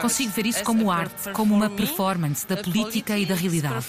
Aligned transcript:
Consigo 0.00 0.30
ver 0.32 0.46
isso 0.46 0.64
como 0.64 0.90
arte, 0.90 1.30
como 1.32 1.54
uma 1.54 1.70
performance 1.70 2.46
da 2.46 2.56
política 2.56 3.16
e 3.16 3.24
da 3.24 3.34
realidade. 3.34 3.86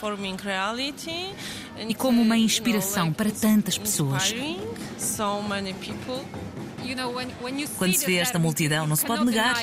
E 1.88 1.96
como 1.96 2.22
uma 2.22 2.38
inspiração 2.38 3.12
para 3.12 3.32
tantas 3.32 3.78
pessoas. 3.78 4.34
Quando 7.78 7.94
se 7.94 8.06
vê 8.06 8.18
esta 8.18 8.38
multidão, 8.38 8.86
não 8.86 8.96
se 8.96 9.06
pode 9.06 9.26
negar. 9.26 9.56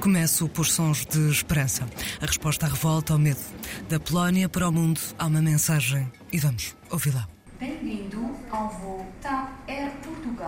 Começo 0.00 0.48
por 0.48 0.66
sons 0.66 1.04
de 1.06 1.30
esperança. 1.30 1.88
A 2.20 2.26
resposta 2.26 2.66
à 2.66 2.68
revolta, 2.68 3.14
ao 3.14 3.18
medo. 3.18 3.40
Da 3.88 3.98
Polónia 3.98 4.48
para 4.48 4.68
o 4.68 4.72
mundo 4.72 5.00
há 5.18 5.26
uma 5.26 5.42
mensagem. 5.42 6.10
E 6.32 6.38
vamos 6.38 6.76
ouvi-la. 6.90 7.26
Bem-vindo 7.58 8.36
ao 8.50 8.68
voo 8.70 9.06
TAP 9.20 9.57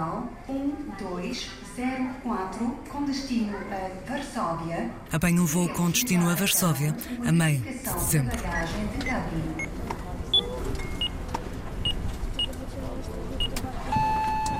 Portugal 0.00 0.32
1204 0.48 2.66
com 2.88 3.04
destino 3.04 3.56
a 3.56 4.10
Varsóvia. 4.10 4.90
Apanha 5.12 5.42
um 5.42 5.44
voo 5.44 5.68
com 5.68 5.90
destino 5.90 6.30
a 6.30 6.34
Varsóvia 6.34 6.96
a 7.26 7.30
meio 7.30 7.60
de 7.60 7.78
dezembro. 7.78 8.38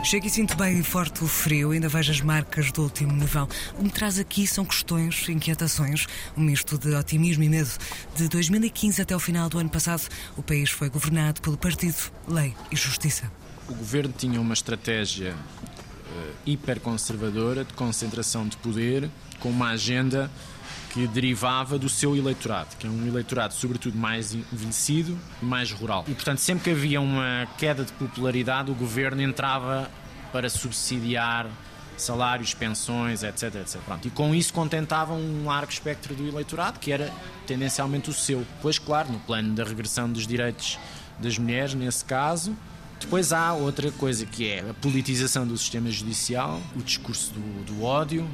Chego 0.05 0.27
e 0.27 0.31
sinto 0.31 0.57
bem 0.57 0.83
forte 0.83 1.25
o 1.25 1.29
frio, 1.29 1.71
ainda 1.71 1.89
vejo 1.89 2.11
as 2.11 2.21
marcas 2.21 2.73
do 2.73 2.83
último 2.83 3.13
nevão. 3.13 3.49
O 3.75 3.77
que 3.77 3.85
me 3.85 3.91
traz 3.91 4.19
aqui 4.19 4.47
são 4.47 4.65
questões, 4.65 5.29
inquietações, 5.29 6.07
um 6.37 6.43
misto 6.43 6.79
de 6.79 6.95
otimismo 6.95 7.45
e 7.45 7.49
medo. 7.49 7.71
De 8.15 8.29
2015 8.29 9.01
até 9.01 9.15
o 9.15 9.21
final 9.21 9.49
do 9.49 9.59
ano 9.59 9.71
passado, 9.71 10.03
o 10.37 10.43
país 10.43 10.71
foi 10.71 10.91
governado 10.91 11.41
pelo 11.41 11.57
Partido 11.57 12.11
Lei 12.27 12.55
e 12.71 12.77
Justiça. 12.77 13.40
O 13.71 13.75
governo 13.75 14.13
tinha 14.17 14.41
uma 14.41 14.53
estratégia 14.53 15.33
uh, 15.33 16.33
hiperconservadora 16.45 17.65
de 17.65 17.73
concentração 17.73 18.49
de 18.49 18.57
poder, 18.57 19.09
com 19.39 19.49
uma 19.49 19.69
agenda 19.69 20.29
que 20.93 21.07
derivava 21.07 21.79
do 21.79 21.89
seu 21.89 22.17
eleitorado, 22.17 22.75
que 22.77 22.89
é 22.89 22.91
um 22.91 23.07
eleitorado 23.07 23.55
sobretudo 23.55 23.97
mais 23.97 24.35
envelhecido 24.35 25.17
e 25.41 25.45
mais 25.45 25.71
rural. 25.71 26.05
E 26.09 26.15
portanto, 26.15 26.39
sempre 26.39 26.65
que 26.65 26.71
havia 26.71 27.01
uma 27.01 27.47
queda 27.59 27.85
de 27.85 27.93
popularidade, 27.93 28.73
o 28.73 28.75
governo 28.75 29.23
entrava 29.23 29.89
para 30.33 30.51
subsidiar 30.51 31.49
salários, 31.97 32.53
pensões, 32.53 33.23
etc, 33.23 33.55
etc. 33.55 33.81
Pronto. 33.83 34.09
E 34.09 34.11
com 34.11 34.35
isso 34.35 34.53
contentavam 34.53 35.17
um 35.17 35.47
largo 35.47 35.71
espectro 35.71 36.13
do 36.13 36.27
eleitorado, 36.27 36.81
que 36.81 36.91
era 36.91 37.13
tendencialmente 37.47 38.11
o 38.11 38.13
seu. 38.13 38.45
Pois, 38.61 38.81
claro, 38.81 39.13
no 39.13 39.21
plano 39.21 39.55
da 39.55 39.63
regressão 39.63 40.11
dos 40.11 40.27
direitos 40.27 40.77
das 41.21 41.39
mulheres, 41.39 41.75
nesse 41.75 42.05
caso, 42.05 42.57
depois 43.01 43.33
há 43.33 43.53
outra 43.55 43.91
coisa 43.93 44.25
que 44.27 44.49
é 44.49 44.61
a 44.71 44.75
politização 44.75 45.47
do 45.47 45.57
sistema 45.57 45.91
judicial, 45.91 46.61
o 46.77 46.83
discurso 46.83 47.33
do, 47.33 47.65
do 47.65 47.83
ódio, 47.83 48.29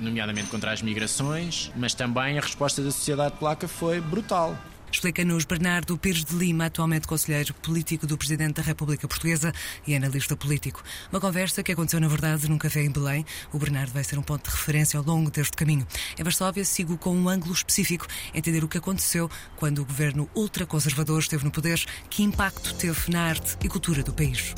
nomeadamente 0.00 0.48
contra 0.48 0.72
as 0.72 0.82
migrações, 0.82 1.70
mas 1.76 1.94
também 1.94 2.38
a 2.38 2.40
resposta 2.40 2.82
da 2.82 2.90
sociedade 2.90 3.36
polaca 3.38 3.68
foi 3.68 4.00
brutal. 4.00 4.56
Explica-nos 4.94 5.44
Bernardo 5.44 5.98
Pires 5.98 6.24
de 6.24 6.36
Lima, 6.36 6.66
atualmente 6.66 7.08
conselheiro 7.08 7.52
político 7.54 8.06
do 8.06 8.16
Presidente 8.16 8.54
da 8.54 8.62
República 8.62 9.08
Portuguesa 9.08 9.52
e 9.84 9.94
analista 9.94 10.36
político. 10.36 10.84
Uma 11.10 11.20
conversa 11.20 11.64
que 11.64 11.72
aconteceu, 11.72 11.98
na 11.98 12.06
verdade, 12.06 12.48
num 12.48 12.56
café 12.56 12.80
em 12.80 12.92
Belém. 12.92 13.26
O 13.52 13.58
Bernardo 13.58 13.92
vai 13.92 14.04
ser 14.04 14.20
um 14.20 14.22
ponto 14.22 14.48
de 14.48 14.56
referência 14.56 14.96
ao 14.96 15.04
longo 15.04 15.32
deste 15.32 15.56
caminho. 15.56 15.84
Em 16.16 16.22
Varsóvia, 16.22 16.64
sigo 16.64 16.96
com 16.96 17.14
um 17.14 17.28
ângulo 17.28 17.52
específico, 17.52 18.06
entender 18.32 18.62
o 18.62 18.68
que 18.68 18.78
aconteceu 18.78 19.28
quando 19.56 19.80
o 19.80 19.84
governo 19.84 20.30
ultraconservador 20.32 21.18
esteve 21.18 21.44
no 21.44 21.50
poder, 21.50 21.84
que 22.08 22.22
impacto 22.22 22.72
teve 22.76 23.10
na 23.10 23.24
arte 23.24 23.56
e 23.64 23.68
cultura 23.68 24.00
do 24.00 24.12
país. 24.12 24.54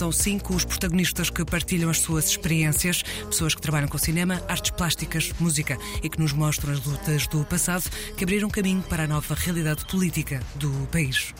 São 0.00 0.10
cinco 0.10 0.54
os 0.54 0.64
protagonistas 0.64 1.28
que 1.28 1.44
partilham 1.44 1.90
as 1.90 2.00
suas 2.00 2.30
experiências, 2.30 3.02
pessoas 3.26 3.54
que 3.54 3.60
trabalham 3.60 3.86
com 3.86 3.98
cinema, 3.98 4.42
artes 4.48 4.70
plásticas, 4.70 5.30
música 5.38 5.76
e 6.02 6.08
que 6.08 6.18
nos 6.18 6.32
mostram 6.32 6.72
as 6.72 6.82
lutas 6.82 7.26
do 7.26 7.44
passado 7.44 7.84
que 8.16 8.24
abriram 8.24 8.48
caminho 8.48 8.80
para 8.80 9.04
a 9.04 9.06
nova 9.06 9.34
realidade 9.34 9.84
política 9.84 10.40
do 10.54 10.70
país. 10.90 11.34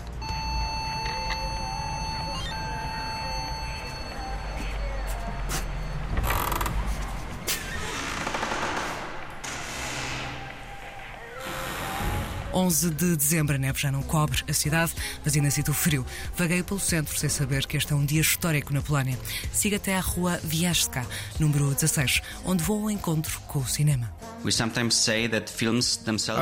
11 12.60 12.90
de 12.90 13.16
dezembro, 13.16 13.56
a 13.56 13.58
neve 13.58 13.80
já 13.80 13.90
não 13.90 14.02
cobre 14.02 14.44
a 14.46 14.52
cidade, 14.52 14.92
mas 15.24 15.34
ainda 15.34 15.50
sinto 15.50 15.70
o 15.70 15.74
frio. 15.74 16.04
Vaguei 16.36 16.62
pelo 16.62 16.78
centro 16.78 17.18
sem 17.18 17.30
saber 17.30 17.66
que 17.66 17.76
este 17.76 17.92
é 17.92 17.96
um 17.96 18.04
dia 18.04 18.20
histórico 18.20 18.74
na 18.74 18.82
Polónia. 18.82 19.18
Siga 19.50 19.76
até 19.76 19.96
à 19.96 20.00
rua 20.00 20.38
Viaska, 20.44 21.06
número 21.38 21.72
16, 21.72 22.20
onde 22.44 22.62
vou 22.62 22.82
ao 22.82 22.90
encontro 22.90 23.40
com 23.48 23.60
o 23.60 23.66
cinema. 23.66 24.12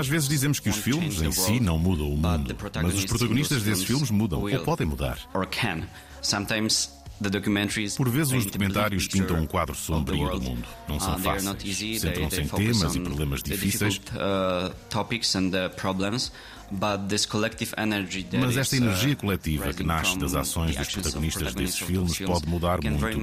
Às 0.01 0.09
vezes 0.09 0.29
dizemos 0.29 0.59
que 0.59 0.69
os 0.69 0.77
filmes 0.77 1.23
em 1.23 1.31
si 1.31 1.61
não 1.61 1.79
mudam 1.79 2.09
o 2.13 2.17
mundo, 2.17 2.57
mas 2.83 2.95
os 2.95 3.05
protagonistas 3.05 3.63
desses 3.63 3.85
filmes 3.85 4.11
mudam 4.11 4.41
ou 4.41 4.49
podem 4.65 4.87
mudar. 4.89 5.19
Por 7.97 8.09
vezes 8.09 8.33
os 8.33 8.45
documentários 8.47 9.09
pintam 9.09 9.37
um 9.39 9.47
quadro 9.47 9.75
sombrio 9.75 10.29
do 10.31 10.41
mundo. 10.41 10.65
Não 10.89 11.01
são 11.01 11.19
fáceis. 11.19 12.01
Centram-se 12.01 12.41
em 12.43 12.47
temas 12.49 12.95
e 12.95 13.01
problemas 13.01 13.43
difíceis. 13.43 13.97
Uh, 13.97 14.75
Mas 18.39 18.57
esta 18.57 18.77
uh, 18.77 18.79
energia 18.79 19.17
coletiva 19.17 19.73
que 19.73 19.83
nasce 19.83 20.19
das 20.19 20.35
ações 20.35 20.77
dos 20.77 20.89
protagonistas 20.89 21.55
desses 21.55 21.79
filmes 21.79 22.19
pode 22.19 22.47
mudar 22.47 22.79
muito 22.83 23.05
o 23.07 23.21
mundo. 23.21 23.23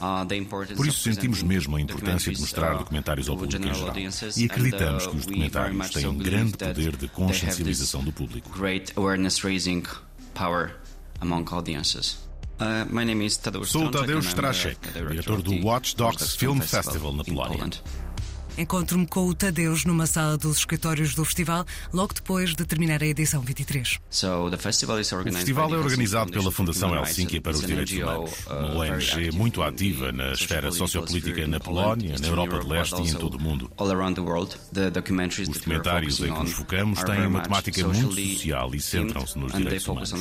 Uh, 0.00 0.74
Por 0.76 0.86
isso 0.86 1.00
sentimos 1.00 1.42
mesmo 1.42 1.76
a 1.76 1.80
importância 1.80 2.32
de 2.32 2.40
mostrar 2.40 2.74
documentários 2.78 3.28
ao 3.28 3.36
público 3.36 3.66
em 3.66 3.74
geral. 3.74 3.96
E 4.36 4.44
acreditamos 4.44 5.06
que 5.06 5.16
os 5.16 5.26
documentários 5.26 5.90
têm 5.90 6.06
um 6.06 6.16
grande 6.18 6.56
poder 6.56 6.96
de 6.96 7.08
consciencialização 7.08 8.04
do 8.04 8.12
público 8.12 8.48
power 10.38 10.70
among 11.20 11.48
audiences. 11.52 12.16
Uh, 12.60 12.84
my 12.90 13.04
name 13.04 13.24
is 13.24 13.38
Tadeusz 13.38 13.70
Sou 13.70 13.90
Tadeusz 13.90 14.26
Straszek, 14.30 14.78
diretor 14.94 15.42
do 15.42 15.50
Watch 15.62 15.94
Dogs 15.94 16.36
Film 16.36 16.60
Festival 16.60 17.12
na 17.12 17.24
Polónia. 17.24 17.64
Encontro-me 18.58 19.06
com 19.06 19.28
o 19.28 19.32
Tadeus 19.32 19.84
numa 19.84 20.04
sala 20.04 20.36
dos 20.36 20.58
escritórios 20.58 21.14
do 21.14 21.24
festival, 21.24 21.64
logo 21.92 22.12
depois 22.12 22.56
de 22.56 22.64
terminar 22.64 23.00
a 23.00 23.06
edição 23.06 23.40
23. 23.40 24.00
O 24.00 24.58
festival 24.58 24.98
é 25.74 25.78
organizado 25.78 26.32
pela 26.32 26.50
Fundação 26.50 26.92
Helsinki 26.92 27.40
para 27.40 27.52
os 27.52 27.60
Direitos 27.60 27.92
Humanos, 27.92 28.32
uma 28.48 28.74
uh, 28.74 28.78
ONG 28.78 29.30
muito 29.30 29.62
ativa 29.62 30.10
na 30.10 30.32
esfera 30.32 30.72
sociopolítica 30.72 31.46
na 31.46 31.60
Polónia, 31.60 32.16
na 32.18 32.26
Europa 32.26 32.58
de 32.58 32.66
Leste 32.66 33.00
e 33.00 33.10
em 33.10 33.14
todo 33.14 33.36
o 33.36 33.40
mundo. 33.40 33.70
Os 33.78 35.48
documentários 35.48 36.18
em 36.18 36.34
que 36.34 36.40
nos 36.40 36.52
focamos 36.52 37.04
têm 37.04 37.26
uma 37.28 37.40
temática 37.42 37.86
muito 37.86 38.12
social 38.12 38.74
e 38.74 38.80
centram-se 38.80 39.38
nos 39.38 39.52
direitos 39.52 39.86
humanos. 39.86 40.12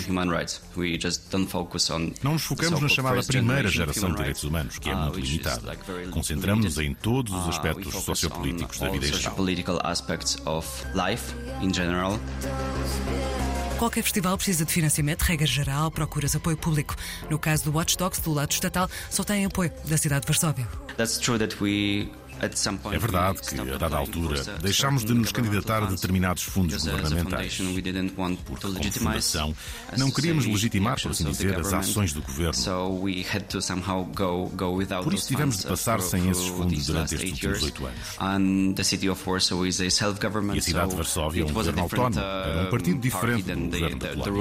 Não 2.21 2.33
nos 2.33 2.43
focamos 2.43 2.81
na 2.81 2.87
chamada 2.87 3.23
primeira 3.23 3.67
geração 3.67 4.11
de 4.11 4.17
direitos 4.17 4.43
humanos, 4.43 4.77
que 4.77 4.91
é 4.91 4.93
uh, 4.93 4.99
muito 4.99 5.19
limitada. 5.19 5.75
Concentramos-nos 6.11 6.77
em 6.77 6.93
todos 6.93 7.33
os 7.33 7.45
uh, 7.45 7.49
aspectos 7.49 7.91
sociopolíticos 7.93 8.26
sociopolíticos 8.27 8.79
da 8.79 8.89
vida 8.89 9.07
em 11.61 11.73
geral. 11.73 12.19
Qualquer 13.77 14.01
festival 14.01 14.35
precisa 14.37 14.65
de 14.65 14.71
financiamento, 14.71 15.21
regra 15.21 15.45
geral, 15.45 15.91
procuras 15.91 16.35
apoio 16.35 16.57
público. 16.57 16.95
No 17.29 17.37
caso 17.37 17.65
do 17.65 17.71
Watch 17.71 17.95
Dogs, 17.95 18.19
do 18.19 18.33
lado 18.33 18.51
estatal, 18.51 18.89
só 19.09 19.23
tem 19.23 19.45
apoio 19.45 19.71
da 19.85 19.97
cidade 19.97 20.21
de 20.21 20.27
Varsóvia. 20.27 20.67
That's 20.97 21.19
true 21.19 21.37
that 21.37 21.61
we 21.61 22.09
é 22.93 22.97
verdade 22.99 23.41
que, 23.41 23.59
a 23.59 23.77
dada 23.77 23.97
altura, 23.97 24.35
deixámos 24.61 25.03
de 25.03 25.13
nos 25.13 25.31
candidatar 25.31 25.83
a 25.83 25.85
determinados 25.87 26.43
fundos 26.43 26.75
governamentais. 26.91 27.57
Porque, 28.45 28.63
como 28.79 28.91
fundação, 28.99 29.55
não 29.97 30.11
queríamos 30.11 30.45
legitimar, 30.45 31.01
por 31.01 31.11
assim 31.11 31.23
dizer, 31.31 31.59
as 31.59 31.73
ações 31.73 32.13
do 32.13 32.21
governo. 32.21 32.53
Por 35.03 35.13
isso 35.13 35.27
tivemos 35.27 35.57
de 35.57 35.67
passar 35.67 36.01
sem 36.01 36.29
esses 36.29 36.47
fundos 36.47 36.85
durante 36.85 37.15
estes 37.15 37.31
últimos 37.33 37.63
oito 37.63 37.85
anos. 37.85 38.17
E 40.55 40.59
a 40.59 40.61
cidade 40.61 40.89
de 40.89 40.95
Varsóvia 40.95 41.41
é 41.41 41.45
um 41.45 41.53
governo 41.53 41.81
autónomo, 41.81 42.19
era 42.19 42.67
um 42.67 42.69
partido 42.69 42.99
diferente 42.99 43.43
do 43.53 43.69
governo 43.69 43.99
da 43.99 44.07
Polónia. 44.09 44.33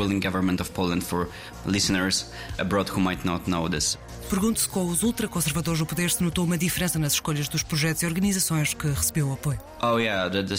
Pergunto-se 4.29 4.69
com 4.69 4.85
os 4.87 5.05
ultraconservadores 5.05 5.79
do 5.79 5.87
poder 5.87 6.11
se 6.11 6.21
notou 6.23 6.45
uma 6.45 6.59
diferença 6.59 6.99
nas 6.99 7.13
escolhas 7.13 7.49
dos 7.49 7.63
projetos 7.63 8.03
e 8.03 8.07
organizações 8.07 8.75
que 8.75 8.89
recebeu 8.89 9.33
apoio. 9.33 9.61
Oh, 9.81 9.99
yeah, 9.99 10.29
the, 10.29 10.43
the 10.43 10.57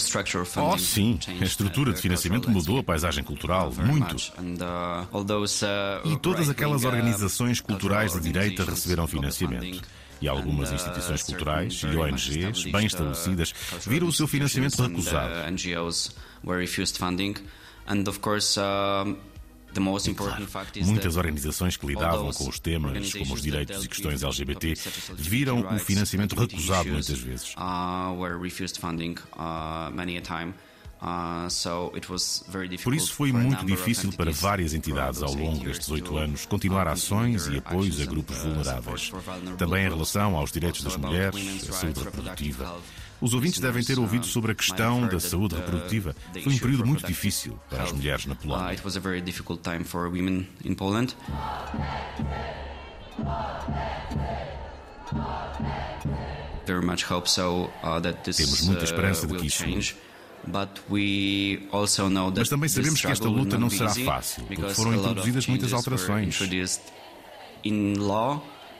oh 0.56 0.78
sim, 0.78 1.18
a 1.40 1.44
estrutura 1.44 1.92
de 1.92 2.00
financiamento 2.00 2.50
mudou 2.50 2.78
a 2.78 2.82
paisagem 2.82 3.22
cultural 3.22 3.70
muito. 3.72 4.16
Uh, 4.38 5.18
uh, 5.62 6.08
e 6.08 6.16
todas 6.18 6.48
aquelas 6.48 6.82
uh, 6.82 6.86
organizações 6.86 7.60
culturais 7.60 8.14
de 8.14 8.20
direita 8.20 8.64
receberam 8.64 9.06
financiamento. 9.06 9.82
E 10.20 10.26
algumas 10.26 10.72
instituições 10.72 11.22
culturais 11.22 11.82
e 11.82 11.96
ONGs 11.96 12.64
bem 12.72 12.86
estabelecidas 12.86 13.54
viram 13.86 14.08
o 14.08 14.12
seu 14.12 14.26
financiamento 14.26 14.82
recusado. 14.82 15.34
Muitas 20.84 21.16
organizações 21.16 21.76
que 21.76 21.86
lidavam 21.86 22.32
com 22.32 22.48
os 22.48 22.58
temas, 22.58 23.12
como 23.12 23.34
os 23.34 23.42
direitos 23.42 23.84
e 23.84 23.88
questões 23.88 24.22
LGBT, 24.22 24.74
viram 25.16 25.60
o 25.74 25.78
financiamento 25.78 26.34
recusado 26.34 26.88
muitas 26.88 27.18
vezes. 27.18 27.54
Por 32.82 32.94
isso 32.94 33.12
foi 33.12 33.30
muito 33.30 33.64
difícil 33.64 34.12
para 34.12 34.32
várias 34.32 34.74
entidades 34.74 35.22
ao 35.22 35.32
longo 35.32 35.64
destes 35.64 35.88
oito 35.90 36.16
anos 36.16 36.44
continuar 36.44 36.88
ações 36.88 37.46
e 37.46 37.58
apoios 37.58 38.00
a 38.00 38.04
grupos 38.04 38.36
vulneráveis. 38.38 39.12
Também 39.56 39.86
em 39.86 39.88
relação 39.88 40.36
aos 40.36 40.50
direitos 40.50 40.82
das 40.82 40.96
mulheres, 40.96 41.68
a 41.68 41.72
saúde 41.72 42.02
reprodutiva. 42.02 42.76
Os 43.20 43.34
ouvintes 43.34 43.58
devem 43.58 43.82
ter 43.82 43.98
ouvido 43.98 44.26
sobre 44.26 44.52
a 44.52 44.54
questão 44.54 45.06
da 45.08 45.18
saúde 45.18 45.54
reprodutiva. 45.56 46.14
Foi 46.42 46.52
um 46.52 46.58
período 46.58 46.86
muito 46.86 47.06
difícil 47.06 47.58
para 47.68 47.82
as 47.82 47.92
mulheres 47.92 48.26
na 48.26 48.34
Polónia. 48.34 48.66
Temos 58.36 58.60
muita 58.62 58.84
esperança 58.84 59.26
de 59.26 59.34
que 59.40 59.46
isso 59.46 59.62
mude. 59.66 59.96
Mas 62.40 62.48
também 62.48 62.68
sabemos 62.68 63.00
que 63.00 63.06
esta 63.12 63.28
luta 63.28 63.58
não 63.58 63.68
será 63.70 63.90
fácil, 64.04 64.44
porque 64.44 64.74
foram 64.74 64.92
introduzidas 64.94 65.46
muitas 65.46 65.72
alterações 65.72 66.38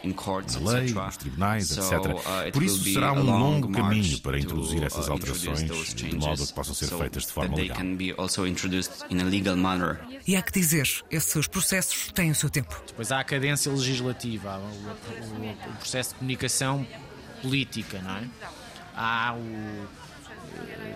na 0.03 0.73
lei, 0.73 0.93
nos 0.93 1.17
tribunais, 1.17 1.71
etc. 1.77 1.93
Uh, 1.93 2.53
Por 2.53 2.63
isso 2.63 2.83
será 2.85 3.13
um 3.13 3.23
longo 3.23 3.71
caminho 3.71 4.19
para 4.21 4.39
introduzir 4.39 4.83
essas 4.83 5.09
uh, 5.09 5.13
alterações 5.13 5.95
de 5.95 6.15
modo 6.15 6.43
a 6.43 6.47
que 6.47 6.53
possam 6.53 6.75
ser 6.75 6.89
feitas 6.89 7.27
de 7.27 7.33
forma 7.33 7.57
legal. 7.57 7.79
E 10.27 10.37
há 10.37 10.43
que 10.43 10.53
dizer, 10.53 10.89
esses 11.11 11.47
processos 11.49 12.13
têm 12.13 12.31
o 12.31 12.35
seu 12.35 12.51
tempo. 12.51 12.81
Depois 12.87 13.11
há 13.11 13.21
a 13.21 13.25
cadência 13.25 13.73
legislativa, 13.73 14.59
o, 14.59 15.77
processo 15.77 16.11
de 16.11 16.17
comunicação 16.17 16.87
política, 17.43 18.01
não 18.03 18.17
é? 18.17 18.25
Há 18.95 19.35
o 19.35 20.08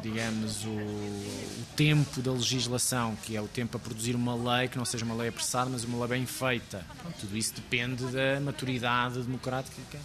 digamos, 0.02 0.64
o, 0.64 0.70
o, 0.70 1.64
tempo 1.76 2.20
da 2.20 2.32
legislação, 2.32 3.16
que 3.22 3.37
é 3.37 3.40
o 3.40 3.49
tempo 3.49 3.76
a 3.76 3.81
produzir 3.81 4.14
uma 4.14 4.34
lei 4.34 4.69
que 4.69 4.76
não 4.76 4.84
seja 4.84 5.04
uma 5.04 5.14
lei 5.14 5.28
apressada, 5.28 5.70
mas 5.70 5.84
uma 5.84 5.99
lei 6.04 6.19
bem 6.19 6.26
feita. 6.26 6.84
Pronto, 7.00 7.16
tudo 7.20 7.37
isso 7.37 7.54
depende 7.54 8.04
da 8.06 8.40
maturidade 8.40 9.22
democrática 9.22 9.99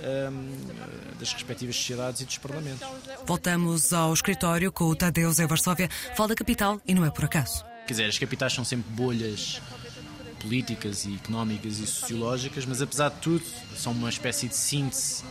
um, 0.00 1.18
das 1.18 1.32
respectivas 1.32 1.76
sociedades 1.76 2.20
e 2.20 2.24
dos 2.24 2.38
parlamentos. 2.38 2.86
Voltamos 3.26 3.92
ao 3.92 4.12
escritório 4.12 4.70
com 4.72 4.84
o 4.84 4.96
Tadeu 4.96 5.32
Zé 5.32 5.46
Varsóvia. 5.46 5.88
Fala 6.16 6.30
da 6.30 6.34
capital 6.34 6.80
e 6.86 6.94
não 6.94 7.04
é 7.04 7.10
por 7.10 7.24
acaso. 7.24 7.64
Quer 7.86 7.94
dizer, 7.94 8.06
as 8.06 8.18
capitais 8.18 8.52
são 8.52 8.64
sempre 8.64 8.90
bolhas 8.92 9.60
políticas 10.40 11.04
e 11.04 11.14
económicas 11.16 11.78
e 11.78 11.86
sociológicas, 11.86 12.64
mas 12.64 12.80
apesar 12.80 13.10
de 13.10 13.16
tudo, 13.16 13.44
são 13.76 13.92
uma 13.92 14.08
espécie 14.08 14.48
de 14.48 14.56
síntese 14.56 15.22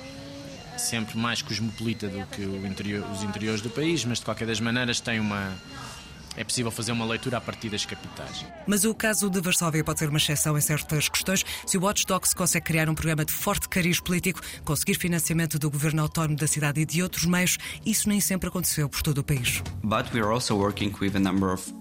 sempre 0.80 1.18
mais 1.18 1.42
cosmopolita 1.42 2.08
do 2.08 2.26
que 2.28 2.42
interior, 2.66 3.06
os 3.12 3.24
interiores 3.24 3.62
do 3.62 3.70
país, 3.70 4.06
mas 4.06 4.20
de 4.20 4.26
qualquer 4.26 4.48
das 4.48 4.60
maneiras 4.60 5.00
tem 5.00 5.20
uma. 5.20 5.54
É 6.36 6.44
possível 6.44 6.72
fazer 6.72 6.92
uma 6.92 7.06
leitura 7.06 7.38
a 7.38 7.42
partir 7.42 7.70
das 7.70 7.86
capitais. 7.86 8.46
Mas 8.68 8.86
o 8.86 8.94
caso 8.94 9.30
de 9.30 9.42
Varsóvia 9.42 9.84
pode 9.84 10.00
ser 10.00 10.10
uma 10.10 10.18
exceção 10.18 10.58
em 10.58 10.62
certas 10.62 11.10
questões. 11.10 11.44
Se 11.66 11.78
o 11.78 11.82
Watch 11.82 12.06
Dogs 12.06 12.34
consegue 12.36 12.66
criar 12.66 12.90
um 12.90 12.96
programa 12.96 13.26
de 13.26 13.34
forte 13.34 13.68
cariz 13.68 14.00
político, 14.00 14.40
conseguir 14.64 14.96
financiamento 14.96 15.60
do 15.60 15.70
governo 15.70 16.02
autónomo 16.02 16.38
da 16.38 16.48
cidade 16.48 16.82
e 16.82 16.86
de 16.86 17.04
outros 17.04 17.26
meios, 17.26 17.58
isso 17.86 18.08
nem 18.08 18.20
sempre 18.20 18.50
aconteceu 18.50 18.88
por 18.88 19.02
todo 19.02 19.20
o 19.20 19.24
país. 19.24 19.62
But 19.84 20.14
we 20.14 20.22
are 20.22 20.32
also 20.32 20.56
working 20.56 20.94
with 21.02 21.16
a 21.16 21.20
number 21.20 21.50
of 21.50 21.80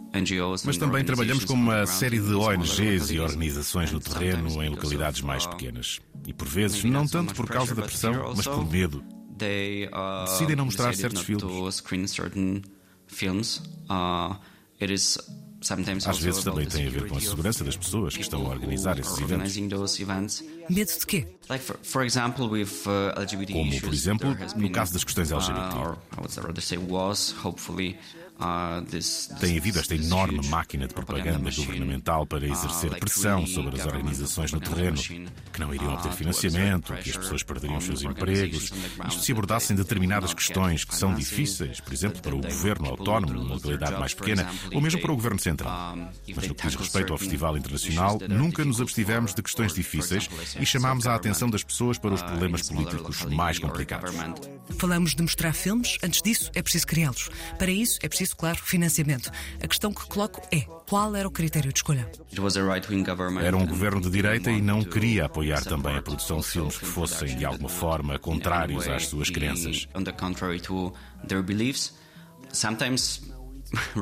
mas 0.64 0.78
também 0.78 1.04
trabalhamos 1.04 1.44
com 1.44 1.52
uma 1.52 1.86
série 1.86 2.18
de 2.18 2.32
ONGs 2.34 3.10
e 3.10 3.20
organizações 3.20 3.92
no 3.92 4.00
terreno 4.00 4.62
em 4.62 4.70
localidades 4.70 5.20
mais 5.20 5.46
pequenas. 5.46 6.00
E 6.26 6.32
por 6.32 6.48
vezes, 6.48 6.82
não 6.84 7.06
tanto 7.06 7.34
por 7.34 7.46
causa 7.46 7.74
da 7.74 7.82
pressão, 7.82 8.32
mas 8.34 8.46
por 8.46 8.68
medo, 8.68 9.04
uh, 9.38 10.24
decidem 10.24 10.56
não 10.56 10.64
mostrar 10.64 10.94
certos 10.94 11.22
filmes. 11.22 11.44
Uh, 13.90 14.36
Às 16.10 16.18
vezes 16.20 16.44
também 16.44 16.66
tem 16.66 16.86
a 16.86 16.90
ver 16.90 17.08
com 17.08 17.16
a 17.16 17.20
segurança 17.30 17.64
das 17.64 17.76
pessoas 17.76 18.14
que 18.14 18.22
estão 18.22 18.46
a 18.46 18.48
organizar 18.50 18.96
esses 18.98 19.12
eventos. 19.24 19.52
Medo 20.70 20.98
de 21.00 21.06
quê? 21.06 21.26
Uh, 22.86 23.12
Como, 23.54 23.70
por 23.80 23.92
exemplo, 23.94 24.28
no 24.56 24.70
caso 24.70 24.92
das 24.92 25.02
questões 25.04 25.32
LGBT. 25.32 25.76
Ah, 28.40 28.82
Tem 29.40 29.58
havido 29.58 29.80
esta 29.80 29.96
enorme 29.96 30.46
máquina 30.46 30.86
de 30.86 30.94
propaganda 30.94 31.50
governamental 31.50 32.24
para 32.24 32.44
ah, 32.44 32.48
exercer 32.48 32.90
pressão 32.98 33.44
sobre 33.46 33.80
as 33.80 33.86
organizações 33.86 34.52
no 34.52 34.60
terreno, 34.60 34.96
que 34.96 35.58
não 35.58 35.74
iriam 35.74 35.92
obter 35.94 36.10
ah, 36.10 36.12
financiamento, 36.12 36.94
que 36.94 37.10
as 37.10 37.16
pessoas 37.16 37.42
perderiam 37.42 37.78
os 37.78 37.84
seus 37.84 38.02
empregos. 38.02 38.70
Isto 39.08 39.22
se 39.22 39.32
abordassem 39.32 39.74
determinadas 39.76 40.32
questões 40.32 40.84
que 40.84 40.94
são 40.94 41.14
difíceis, 41.14 41.80
por 41.80 41.92
exemplo, 41.92 42.22
para 42.22 42.34
o 42.34 42.40
governo 42.40 42.90
autónomo, 42.90 43.32
numa 43.32 43.54
localidade 43.54 43.98
mais 43.98 44.14
pequena, 44.14 44.48
ou 44.72 44.80
mesmo 44.80 45.00
para 45.00 45.10
o 45.12 45.16
governo 45.16 45.40
central. 45.40 45.96
Mas 46.34 46.46
no 46.46 46.54
que 46.54 46.66
diz 46.66 46.76
respeito 46.76 47.12
ao 47.12 47.18
Festival 47.18 47.56
Internacional, 47.56 48.18
nunca 48.28 48.64
nos 48.64 48.80
abstivemos 48.80 49.34
de 49.34 49.42
questões 49.42 49.74
difíceis 49.74 50.28
e 50.60 50.64
chamámos 50.64 51.08
a 51.08 51.14
atenção 51.16 51.50
das 51.50 51.64
pessoas 51.64 51.98
para 51.98 52.14
os 52.14 52.22
problemas 52.22 52.68
políticos 52.68 53.24
mais 53.24 53.58
complicados. 53.58 54.12
Falamos 54.78 55.14
de 55.14 55.22
mostrar 55.22 55.52
filmes, 55.52 55.96
antes 56.04 56.22
disso 56.22 56.50
é 56.54 56.62
preciso 56.62 56.86
criá-los. 56.86 57.30
Para 57.58 57.70
isso 57.72 57.98
é 58.00 58.08
preciso 58.08 58.27
preciso, 58.28 58.36
claro, 58.36 58.58
financiamento. 58.62 59.30
A 59.62 59.66
questão 59.66 59.92
que 59.92 60.06
coloco 60.06 60.42
é: 60.52 60.60
qual 60.88 61.14
era 61.14 61.26
o 61.26 61.30
critério 61.30 61.72
de 61.72 61.78
escolha? 61.78 62.10
Era 63.42 63.56
um 63.56 63.66
governo 63.66 64.00
de 64.00 64.10
direita 64.10 64.50
e 64.50 64.60
não 64.60 64.82
queria 64.82 65.26
apoiar 65.26 65.62
também 65.64 65.96
a 65.96 66.02
produção 66.02 66.38
de 66.38 66.46
filmes 66.46 66.76
que 66.78 66.86
fossem, 66.86 67.36
de 67.36 67.44
alguma 67.44 67.68
forma, 67.68 68.18
contrários 68.18 68.86
às 68.88 69.06
suas 69.06 69.30
crenças. 69.30 69.88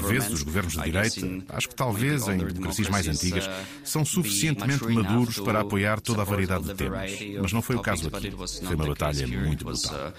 Por 0.00 0.08
vezes, 0.12 0.30
os 0.30 0.42
governos 0.42 0.72
de 0.74 0.82
direita, 0.82 1.20
acho 1.56 1.68
que 1.68 1.74
talvez 1.74 2.28
em 2.28 2.38
democracias 2.38 2.88
mais 2.88 3.06
antigas, 3.08 3.46
uh, 3.46 3.50
são 3.84 4.04
suficientemente 4.04 4.84
maduros 4.86 5.38
para 5.38 5.60
apoiar 5.60 6.00
toda 6.00 6.22
a 6.22 6.24
variedade 6.24 6.64
de 6.64 6.74
temas. 6.74 7.10
Mas 7.40 7.52
não 7.52 7.62
foi 7.62 7.76
o 7.76 7.80
caso 7.80 8.08
aqui. 8.08 8.30
Foi 8.30 8.74
uma 8.74 8.86
batalha 8.86 9.26
muito 9.26 9.64
brutal. 9.64 10.08
Uh, 10.08 10.12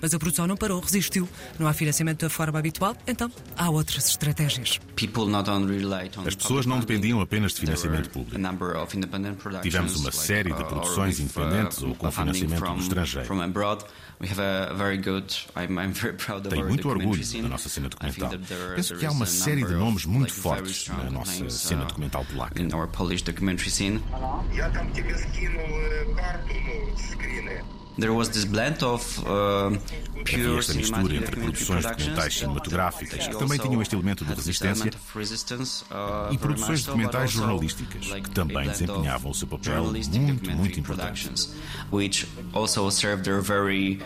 Mas 0.00 0.14
a 0.14 0.18
produção 0.18 0.46
não 0.46 0.56
parou, 0.56 0.80
resistiu. 0.80 1.28
Não 1.58 1.66
há 1.66 1.72
financiamento 1.72 2.20
da 2.20 2.30
forma 2.30 2.58
habitual, 2.58 2.96
então 3.06 3.30
há 3.56 3.68
outras 3.70 4.08
estratégias. 4.08 4.78
As 6.26 6.34
pessoas 6.34 6.66
não 6.66 6.78
dependiam 6.80 7.20
apenas 7.20 7.52
de 7.52 7.60
financiamento 7.60 8.10
público. 8.10 8.38
Tivemos 9.62 9.96
uma 9.96 10.12
série 10.12 10.52
de 10.52 10.64
produções 10.64 11.18
uh, 11.18 11.22
independentes 11.22 11.82
ou 11.82 11.94
com 11.94 12.10
financiamento 12.10 12.74
do 12.74 12.80
estrangeiro. 12.80 13.26
Tenho 16.50 16.68
muito 16.68 16.88
orgulho 16.88 17.22
na 17.42 17.48
nossa 17.48 17.68
cena 17.70 17.88
documental. 17.88 18.30
Penso 18.74 18.96
que 18.96 19.06
há 19.06 19.10
uma 19.10 19.24
série 19.26 19.64
de 19.64 19.72
nomes 19.72 20.04
muito 20.04 20.32
fortes 20.32 20.88
na 20.88 21.10
nossa 21.10 21.48
cena 21.48 21.86
documental 21.86 22.24
polaca. 22.26 22.54
There 24.92 25.06
was 25.06 25.22
this 25.22 25.32
blend 27.16 27.48
of 27.48 27.64
uh, 27.64 27.79
Havia 30.20 30.58
esta 30.58 30.74
mistura 30.74 31.16
entre 31.16 31.40
produções 31.40 31.84
documentais 31.84 32.34
cinematográficas, 32.34 33.26
que 33.26 33.36
também 33.36 33.58
tinham 33.58 33.82
este 33.82 33.94
elemento 33.94 34.24
de 34.24 34.34
resistência, 34.34 34.90
uh, 34.90 36.32
e 36.32 36.38
produções 36.38 36.84
documentais 36.84 37.30
jornalísticas, 37.30 38.06
que 38.06 38.30
também 38.30 38.68
desempenhavam 38.68 39.30
o 39.30 39.34
seu 39.34 39.48
papel 39.48 39.84
muito, 39.84 40.50
muito 40.50 40.80
importante. 40.80 41.30
Which 41.90 42.26
also 42.52 42.90
served 42.90 43.24
their 43.24 43.40
very, 43.40 44.00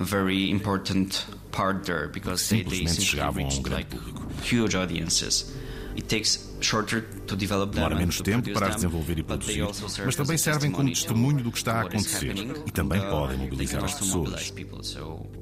very 0.00 0.50
important 0.50 1.26
part 1.50 1.84
there 1.84 2.08
because 2.08 2.48
they, 2.48 2.64
they 2.64 2.86
chegavam 2.86 3.44
a 3.44 3.54
um 3.54 3.62
grande 3.62 3.86
público. 3.86 4.26
Huge 4.42 4.76
audiences. 4.76 5.52
It 5.96 6.04
takes 6.08 6.54
Demora 7.72 7.94
menos 7.94 8.20
tempo 8.20 8.50
para 8.52 8.68
as 8.68 8.76
desenvolver 8.76 9.18
e 9.18 9.22
produzir, 9.22 9.66
mas 10.04 10.16
também 10.16 10.38
servem 10.38 10.70
como 10.70 10.88
testemunho 10.88 11.42
do 11.42 11.52
que 11.52 11.58
está 11.58 11.74
a 11.74 11.80
acontecer 11.82 12.34
e 12.66 12.70
também 12.70 13.00
uh, 13.00 13.10
podem 13.10 13.36
mobilizar 13.36 13.84
as 13.84 13.94
pessoas. 13.94 14.52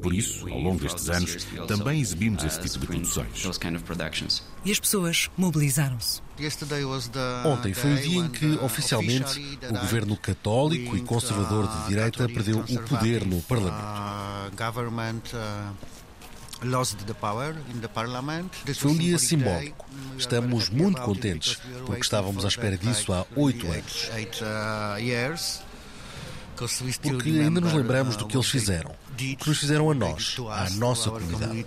Por 0.00 0.12
isso, 0.12 0.48
ao 0.48 0.58
longo 0.58 0.80
destes 0.80 1.08
anos, 1.08 1.46
também 1.68 2.00
exibimos 2.00 2.42
esse 2.42 2.60
tipo 2.60 2.78
de 2.80 2.86
produções. 2.86 3.46
E 4.64 4.72
as 4.72 4.80
pessoas 4.80 5.30
mobilizaram-se. 5.36 6.20
Ontem 7.44 7.72
foi 7.72 7.94
o 7.94 8.00
dia 8.00 8.18
em 8.18 8.28
que, 8.28 8.58
oficialmente, 8.58 9.58
o 9.70 9.78
governo 9.78 10.16
católico 10.16 10.96
e 10.96 11.02
conservador 11.02 11.68
de 11.68 11.88
direita 11.88 12.28
perdeu 12.28 12.58
o 12.58 12.78
poder 12.88 13.24
no 13.24 13.40
Parlamento. 13.42 14.52
Foi 18.74 18.90
um 18.90 18.96
dia 18.96 19.18
simbólico. 19.18 19.86
Estamos 20.16 20.68
muito 20.70 21.00
contentes, 21.02 21.58
porque 21.86 22.02
estávamos 22.02 22.44
à 22.44 22.48
espera 22.48 22.76
disso 22.76 23.12
há 23.12 23.26
oito 23.36 23.66
anos. 23.66 24.10
porque 27.02 27.30
ainda 27.30 27.60
nos 27.60 27.72
lembramos 27.72 28.16
do 28.16 28.26
que 28.26 28.36
eles 28.36 28.48
fizeram, 28.48 28.90
o 28.90 29.14
que 29.16 29.48
nos 29.48 29.58
fizeram 29.58 29.90
a 29.90 29.94
nós, 29.94 30.36
à 30.50 30.70
nossa 30.70 31.10
comunidade. 31.10 31.64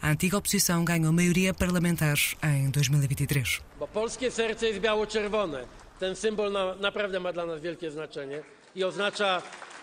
A 0.00 0.10
antiga 0.10 0.38
oposição 0.38 0.84
ganhou 0.84 1.12
maioria 1.12 1.52
parlamentar 1.52 2.16
em 2.42 2.70
2023. 2.70 3.60
Polskie 3.92 4.30
serce 4.30 4.66
jest 4.66 4.80
biało-czerwone. 4.80 5.64
Ten 5.98 6.16
symbol 6.16 6.50
naprawdę 6.80 7.20
ma 7.20 7.32
dla 7.32 7.46
nas 7.46 7.60
wielkie 7.60 7.90
znaczenie 7.90 8.42
i 8.74 8.84
oznacza 8.84 9.42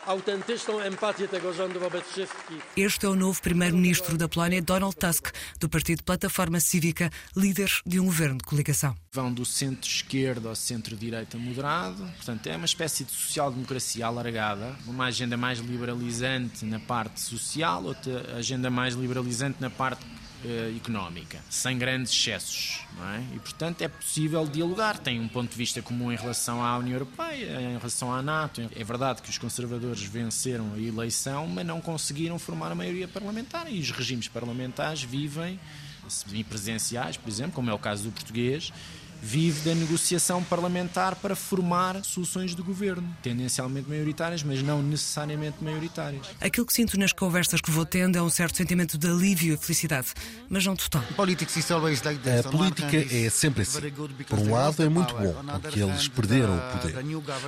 autentyczną 0.10 0.80
empatię 0.80 1.28
tego 1.28 1.54
rządu 1.54 1.80
wobec 1.80 2.04
wszystkich. 2.06 2.62
Este 2.76 3.08
é 3.08 3.10
o 3.10 3.16
novo 3.16 3.40
primeiro-ministro 3.42 4.18
da 4.18 4.28
Polónia, 4.28 4.62
Donald 4.62 4.98
Tusk, 4.98 5.32
do 5.60 5.70
partido 5.70 6.04
Plataforma 6.04 6.60
Cívica, 6.60 7.10
líder 7.36 7.70
de 7.86 8.00
um 8.00 8.06
governo 8.06 8.38
de 8.40 8.44
coligação. 8.44 8.96
Vão 9.14 9.32
do 9.32 9.46
centro-esquerda 9.46 10.50
ao 10.50 10.56
centro-direita 10.56 11.38
moderado, 11.38 12.04
portanto 12.18 12.48
é 12.48 12.56
uma 12.56 12.66
espécie 12.66 13.04
de 13.04 13.12
social-democracia 13.12 14.08
alargada, 14.08 14.76
uma 14.88 15.06
agenda 15.06 15.38
mais 15.38 15.60
liberalizante 15.60 16.66
na 16.66 16.80
parte 16.80 17.20
social, 17.20 17.84
outra 17.84 18.36
agenda 18.36 18.70
mais 18.72 18.96
liberalizante 18.96 19.58
na 19.62 19.70
parte 19.70 20.04
uh, 20.44 20.78
económica, 20.78 21.40
sem 21.50 21.78
grandes 21.78 22.12
excessos. 22.12 22.82
É? 23.16 23.36
E, 23.36 23.40
portanto, 23.40 23.82
é 23.82 23.88
possível 23.88 24.46
dialogar. 24.46 24.98
Tem 24.98 25.20
um 25.20 25.28
ponto 25.28 25.52
de 25.52 25.58
vista 25.58 25.82
comum 25.82 26.12
em 26.12 26.16
relação 26.16 26.64
à 26.64 26.78
União 26.78 26.96
Europeia, 26.96 27.62
em 27.62 27.78
relação 27.78 28.14
à 28.14 28.22
NATO. 28.22 28.62
É 28.76 28.84
verdade 28.84 29.22
que 29.22 29.30
os 29.30 29.38
conservadores 29.38 30.04
venceram 30.04 30.74
a 30.74 30.80
eleição, 30.80 31.48
mas 31.48 31.66
não 31.66 31.80
conseguiram 31.82 32.38
formar 32.38 32.72
a 32.72 32.76
maioria 32.76 33.08
parlamentar. 33.08 33.72
E 33.72 33.80
os 33.80 33.92
regimes 33.92 34.28
parlamentares 34.28 35.04
vivem, 35.04 35.60
semipresenciais, 36.08 37.18
por 37.18 37.30
exemplo, 37.30 37.54
como 37.54 37.70
é 37.70 37.74
o 37.74 37.80
caso 37.80 38.04
do 38.04 38.12
português, 38.12 38.74
vive 39.22 39.62
da 39.62 39.76
negociação 39.76 40.44
parlamentar 40.44 41.16
para 41.16 41.36
formar 41.36 42.04
soluções 42.04 42.56
de 42.56 42.62
governo, 42.62 43.16
tendencialmente 43.22 43.90
maioritárias, 43.90 44.44
mas 44.44 44.62
não 44.62 44.82
necessariamente 44.82 45.64
maioritárias. 45.64 46.26
Aquilo 46.40 46.66
que 46.66 46.74
sinto 46.74 46.98
nas 46.98 47.14
conversas 47.14 47.62
que 47.62 47.70
vou 47.72 47.86
tendo 47.86 48.18
é 48.18 48.22
um 48.22 48.30
certo 48.30 48.58
sentimento 48.58 48.98
de 48.98 49.08
alívio 49.08 49.54
e 49.54 49.58
felicidade, 49.58 50.08
mas 50.50 50.66
não 50.66 50.76
total. 50.76 51.04
A 51.10 51.14
política 51.14 52.98
é 53.12 53.30
sempre 53.30 53.64
assim. 53.64 53.80
Por 54.28 54.40
um 54.40 54.52
lado, 54.52 54.84
é 54.84 54.90
muito 54.90 55.14
bom, 55.16 55.34
porque 55.62 55.82
eles 55.82 56.08
perderam 56.08 56.58
o 56.58 56.62
poder. 56.78 56.94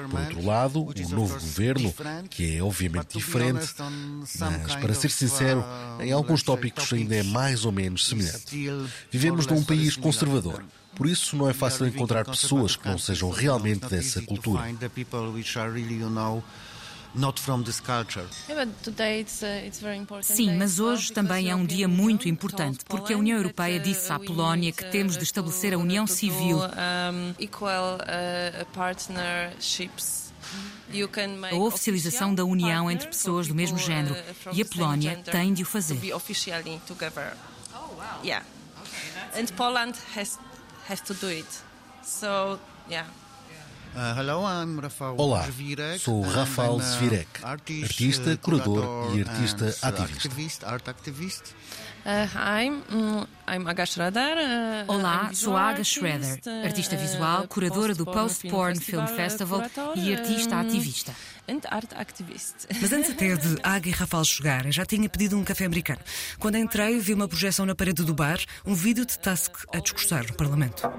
Por 0.10 0.20
outro 0.20 0.46
lado, 0.46 0.82
o 0.82 1.10
novo 1.10 1.34
governo, 1.40 1.94
que 2.30 2.58
é 2.58 2.64
obviamente 2.64 3.18
diferente, 3.18 3.74
mas, 4.40 4.76
para 4.76 4.94
ser 4.94 5.10
sincero, 5.10 5.64
em 6.00 6.12
alguns 6.12 6.44
tópicos 6.44 6.92
ainda 6.94 7.16
é 7.16 7.24
mais 7.24 7.66
ou 7.66 7.72
menos 7.72 8.06
semelhante. 8.08 8.70
Vivemos 9.10 9.48
num 9.48 9.64
país 9.64 9.96
conservador. 9.96 10.64
Por 10.96 11.08
isso, 11.08 11.36
não 11.36 11.50
é 11.50 11.54
fácil 11.54 11.88
encontrar 11.88 12.26
pessoas 12.26 12.76
que 12.76 12.88
não 12.88 12.98
sejam 12.98 13.30
realmente 13.30 13.88
dessa 13.88 14.22
cultura. 14.22 14.64
Sim, 20.22 20.56
mas 20.58 20.80
hoje 20.80 21.12
também 21.12 21.50
é 21.50 21.56
um 21.56 21.66
dia 21.66 21.88
muito 21.88 22.30
importante, 22.30 22.86
porque 22.86 23.14
a 23.14 23.18
União 23.18 23.38
Europeia 23.38 23.80
disse 23.80 24.12
à 24.12 24.20
Polónia 24.20 24.72
que 24.72 24.86
temos 24.86 25.18
de 25.18 25.24
estabelecer 25.24 25.74
a 25.74 25.78
união 25.78 26.08
civil. 26.08 26.60
A 31.52 31.56
oficialização 31.56 32.34
da 32.34 32.46
união 32.46 32.90
entre 32.90 33.08
pessoas 33.08 33.48
do 33.48 33.56
mesmo 33.56 33.78
género 33.78 34.16
e 34.54 34.62
a 34.62 34.66
Polónia 34.66 35.18
tem 35.18 35.54
de 35.54 35.64
o 35.64 35.66
fazer. 35.66 36.00
Yeah. 38.24 38.46
And 39.34 39.46
Poland 39.56 39.98
has 40.16 40.38
has 40.92 41.02
to 41.02 41.14
do 41.14 41.30
it. 41.30 41.48
So, 42.04 42.60
yeah. 42.90 43.06
Uh, 43.94 45.16
Olá, 45.18 45.46
sou 46.00 46.22
Rafael 46.22 46.80
Zvirek, 46.80 47.28
artista, 47.44 48.38
curador 48.38 49.14
e 49.14 49.22
artista 49.22 49.66
ativista. 49.82 50.30
Uh, 52.04 52.26
hi, 52.36 52.68
mm, 52.70 53.28
I'm 53.48 53.68
Aga 53.68 53.86
Schroeder. 53.86 54.36
Uh, 54.36 54.92
Olá, 54.92 55.30
sou 55.34 55.56
Aga 55.56 55.84
Schroeder, 55.84 56.40
artista 56.66 56.96
visual, 56.96 57.48
curadora 57.48 57.94
do 57.94 58.06
Post 58.06 58.50
Porn 58.50 58.80
Film 58.80 59.06
Festival 59.06 59.62
e 59.96 60.12
artista 60.12 60.60
ativista. 60.60 61.14
Mas 62.82 62.92
antes 62.92 63.12
até 63.12 63.36
de 63.36 63.58
Aga 63.62 63.88
e 63.88 63.92
Rafael 63.92 64.24
chegarem, 64.24 64.72
já 64.72 64.84
tinha 64.84 65.08
pedido 65.08 65.38
um 65.38 65.44
café 65.44 65.66
americano. 65.66 66.02
Quando 66.40 66.58
entrei, 66.58 66.98
vi 67.00 67.14
uma 67.14 67.28
projeção 67.28 67.68
na 67.68 67.76
parede 67.76 68.04
do 68.04 68.16
bar, 68.16 68.40
um 68.66 68.74
vídeo 68.74 69.06
de 69.06 69.20
Tusk 69.20 69.58
a 69.72 69.80
discursar 69.80 70.26
no 70.26 70.34
Parlamento. 70.34 70.90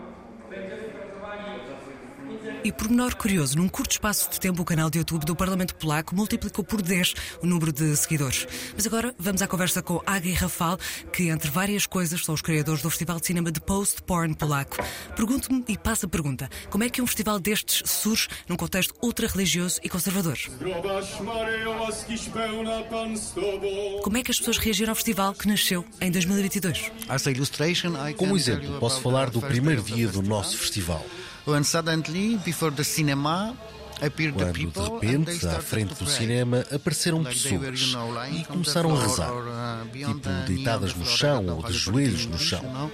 E 2.65 2.71
por 2.71 2.89
menor 2.89 3.15
curioso, 3.15 3.57
num 3.59 3.69
curto 3.69 3.91
espaço 3.91 4.31
de 4.31 4.39
tempo, 4.39 4.63
o 4.63 4.65
canal 4.65 4.89
de 4.89 4.99
YouTube 4.99 5.25
do 5.25 5.35
Parlamento 5.35 5.75
Polaco 5.75 6.15
multiplicou 6.15 6.65
por 6.65 6.81
10 6.81 7.15
o 7.43 7.47
número 7.47 7.73
de 7.73 7.97
seguidores. 7.97 8.47
Mas 8.77 8.87
agora 8.87 9.13
vamos 9.19 9.43
à 9.43 9.49
conversa 9.49 9.83
com 9.83 10.01
e 10.23 10.33
Rafal, 10.33 10.79
que, 11.13 11.29
entre 11.29 11.51
várias 11.51 11.87
coisas, 11.87 12.25
são 12.25 12.33
os 12.33 12.41
criadores 12.41 12.81
do 12.81 12.89
Festival 12.89 13.19
de 13.19 13.27
Cinema 13.27 13.51
de 13.51 13.61
Post-Porn 13.61 14.35
Polaco. 14.35 14.77
Pergunto-me 15.17 15.65
e 15.67 15.77
passo 15.77 16.07
a 16.07 16.09
pergunta: 16.09 16.49
como 16.71 16.85
é 16.85 16.89
que 16.89 17.03
um 17.03 17.07
festival 17.07 17.41
destes 17.41 17.83
surge 17.91 18.29
num 18.49 18.55
contexto 18.55 18.95
ultra-religioso 19.03 19.81
e 19.83 19.89
conservador? 19.89 20.39
Como 24.05 24.17
é 24.17 24.23
que 24.23 24.31
as 24.31 24.39
pessoas 24.39 24.59
reagiram 24.59 24.93
ao 24.93 24.97
festival 24.97 25.35
que 25.35 25.49
nasceu 25.49 25.85
em 26.01 26.13
2022? 26.13 26.93
Como 28.17 28.37
exemplo, 28.37 28.79
posso 28.79 29.01
falar 29.01 29.31
do 29.31 29.41
primeiro 29.41 29.83
dia 29.83 30.07
do 30.07 30.23
nosso 30.23 30.57
festival. 30.57 31.05
When 31.45 31.65
suddenly, 31.65 32.37
before 32.45 32.73
the 32.75 32.85
cinema, 32.85 33.57
quando 34.01 34.53
de 34.53 34.81
repente, 34.81 35.47
à 35.47 35.61
frente 35.61 35.95
do 35.95 36.09
cinema, 36.09 36.65
apareceram 36.75 37.23
pessoas 37.23 37.95
e 38.33 38.45
começaram 38.45 38.97
a 38.97 39.01
rezar, 39.01 39.31
uh, 39.31 39.89
tipo 39.93 40.29
deitadas 40.47 40.95
no 40.95 41.07
chão 41.07 41.47
ou 41.47 41.63
de 41.63 41.73
joelhos 41.73 42.27
no 42.27 42.39
chão. 42.39 42.61
Uh, 42.61 42.91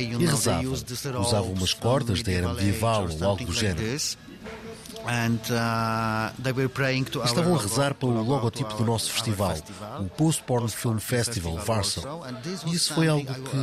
e 0.00 0.26
rezavam, 0.26 0.72
usavam 1.20 1.52
umas 1.52 1.72
cordas 1.72 2.22
da 2.22 2.32
era 2.32 2.52
medieval 2.52 3.08
ou 3.08 3.28
algo 3.28 3.44
do 3.44 3.52
género. 3.52 3.82
Uh, 5.02 5.34
Estavam 7.24 7.56
a 7.56 7.60
rezar 7.60 7.94
pelo 7.94 8.22
logotipo 8.22 8.74
do 8.74 8.84
nosso 8.84 9.10
festival, 9.10 9.56
o 9.98 10.04
Post 10.10 10.42
Porn 10.42 10.68
Film 10.68 10.98
Festival 10.98 11.58
Warsaw. 11.66 12.22
E 12.66 12.74
isso 12.74 12.94
foi 12.94 13.08
algo 13.08 13.32
que 13.34 13.56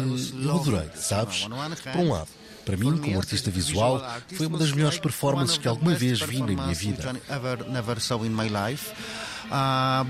eu 0.46 0.56
adorei, 0.56 0.90
sabes? 0.96 1.48
Por 1.94 2.02
um 2.02 2.12
lado, 2.12 2.28
para 2.70 2.78
mim, 2.78 2.98
como 2.98 3.18
artista 3.18 3.50
visual, 3.52 4.00
foi 4.36 4.46
uma 4.46 4.58
das 4.58 4.72
melhores 4.72 5.00
performances 5.00 5.58
que 5.58 5.68
alguma 5.68 5.92
vez 5.96 6.20
vi 6.22 6.38
na 6.40 6.46
minha 6.64 6.76
vida. 6.76 7.16
Uh, 9.46 10.06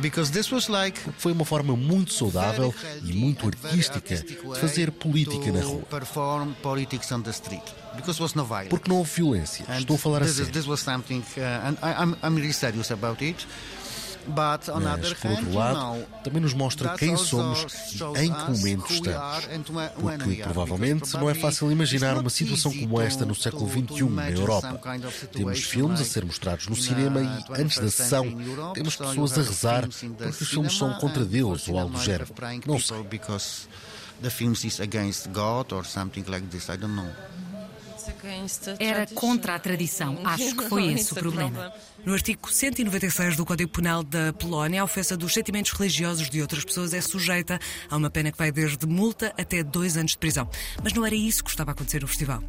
foi 1.18 1.32
uma 1.32 1.46
forma 1.46 1.74
muito 1.74 2.12
saudável 2.14 2.76
e 3.06 3.14
muito 3.14 3.46
artística 3.48 4.16
de 4.16 4.36
fazer 4.60 4.92
política 4.92 5.50
na 5.54 5.60
rua. 5.66 5.82
Porque 8.70 8.90
não 8.90 8.98
houve 8.98 9.10
violência. 9.16 9.64
Estou 9.80 9.96
a 9.96 10.00
falar 10.00 10.18
a 10.24 10.26
sério. 10.36 10.52
Mas, 14.30 15.14
por 15.14 15.32
outro 15.32 15.54
lado, 15.54 16.06
também 16.24 16.42
nos 16.42 16.54
mostra 16.54 16.96
quem 16.98 17.16
somos 17.18 17.66
e 17.94 18.26
em 18.26 18.34
que 18.34 18.52
momento 18.52 18.94
estamos. 18.94 19.46
Porque, 20.00 20.44
provavelmente, 20.44 21.14
não 21.16 21.30
é 21.30 21.34
fácil 21.34 21.72
imaginar 21.72 22.18
uma 22.18 22.30
situação 22.30 22.72
como 22.72 23.02
esta 23.02 23.26
no 23.26 23.36
século 23.36 23.70
XXI 23.70 24.04
na 24.10 24.32
Europa. 24.32 24.80
Temos 25.32 25.64
filmes 25.64 26.02
a 26.02 26.06
ser 26.06 26.26
mostrados 26.26 26.68
no 26.68 26.76
cinema 26.76 27.22
e, 27.22 27.62
antes 27.62 27.78
da 27.78 27.90
sessão, 27.90 28.26
temos 28.74 28.96
pessoas 28.96 29.38
a 29.38 29.42
rezar 29.42 29.88
porque 29.88 30.44
os 30.44 30.50
filmes 30.50 30.78
são 30.78 30.94
contra 30.96 31.26
Deus 31.26 31.68
ou 31.68 31.80
algo 31.80 31.98
do 31.98 32.04
género. 32.04 32.28
Não 32.66 32.80
sei. 32.80 32.98
The 34.22 34.30
films 34.30 34.66
is 34.66 34.82
against 34.82 35.30
God 35.32 35.72
or 35.72 35.86
something 35.86 36.26
like 36.28 36.46
this. 36.48 36.70
I 36.70 36.76
don't 36.76 36.94
know. 36.94 37.10
Era 38.80 39.06
contra 39.08 39.56
a 39.56 39.60
tradição. 39.60 40.20
Acho 40.24 40.56
que 40.56 40.70
foi 40.70 40.88
esse 40.94 41.12
o 41.14 41.16
problema. 41.16 41.74
No 42.06 42.14
artigo 42.14 42.52
196 42.52 43.36
do 43.36 43.46
Código 43.46 43.72
Penal 43.72 44.04
da 44.04 44.34
Polónia, 44.34 44.82
a 44.82 44.84
ofensa 44.84 45.18
dos 45.18 45.34
sentimentos 45.34 45.72
religiosos 45.72 46.30
de 46.30 46.42
outras 46.42 46.64
pessoas 46.64 46.94
é 46.94 47.02
sujeita 47.02 47.60
a 47.90 47.98
uma 47.98 48.10
pena 48.10 48.32
que 48.32 48.38
vai 48.38 48.52
desde 48.52 48.86
multa 48.86 49.34
até 49.38 49.64
dois 49.64 49.98
anos 49.98 50.12
de 50.12 50.18
prisão. 50.18 50.50
Mas 50.84 50.94
não 50.94 51.06
era 51.06 51.16
isso 51.16 51.44
que 51.44 51.50
estava 51.50 51.72
a 51.72 51.74
acontecer 51.74 52.02
no 52.02 52.08
festival. 52.08 52.44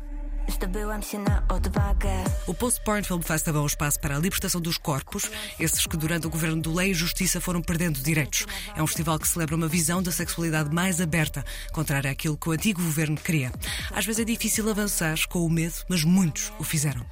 Zdobyłam 0.49 1.03
się 1.03 1.19
na 1.19 1.43
odwagę. 1.49 2.25
O 2.47 2.55
Post 2.55 2.81
Porn 2.81 3.05
Film 3.05 3.23
Festival 3.23 3.63
é 3.63 3.65
um 3.65 3.67
espaço 3.67 4.01
para 4.01 4.17
a 4.17 4.19
libertação 4.19 4.61
dos 4.61 4.79
corpos, 4.79 5.31
esses 5.59 5.87
que 5.87 5.97
durante 5.97 6.27
o 6.27 6.31
governo 6.31 6.63
do 6.63 6.75
Lei 6.75 6.91
e 6.91 6.95
Justiça 6.95 7.41
foram 7.41 7.63
perdendo 7.63 8.01
direitos. 8.01 8.47
É 8.77 8.83
um 8.83 8.87
festival 8.87 9.19
que 9.19 9.29
celebra 9.29 9.57
uma 9.57 9.69
visão 9.69 10.03
da 10.03 10.13
sexualidade 10.13 10.75
mais 10.75 11.01
aberta, 11.01 11.45
contrária 11.73 12.11
àquilo 12.11 12.37
que 12.37 12.49
o 12.49 12.53
antigo 12.53 12.83
governo 12.83 13.17
queria. 13.17 13.53
Às 13.91 14.05
vezes 14.05 14.21
é 14.21 14.25
difícil 14.25 14.69
avançar 14.69 15.17
com 15.29 15.45
o 15.45 15.51
medo, 15.51 15.75
mas 15.89 16.05
muitos 16.05 16.53
o 16.59 16.65
fizeram. 16.65 17.05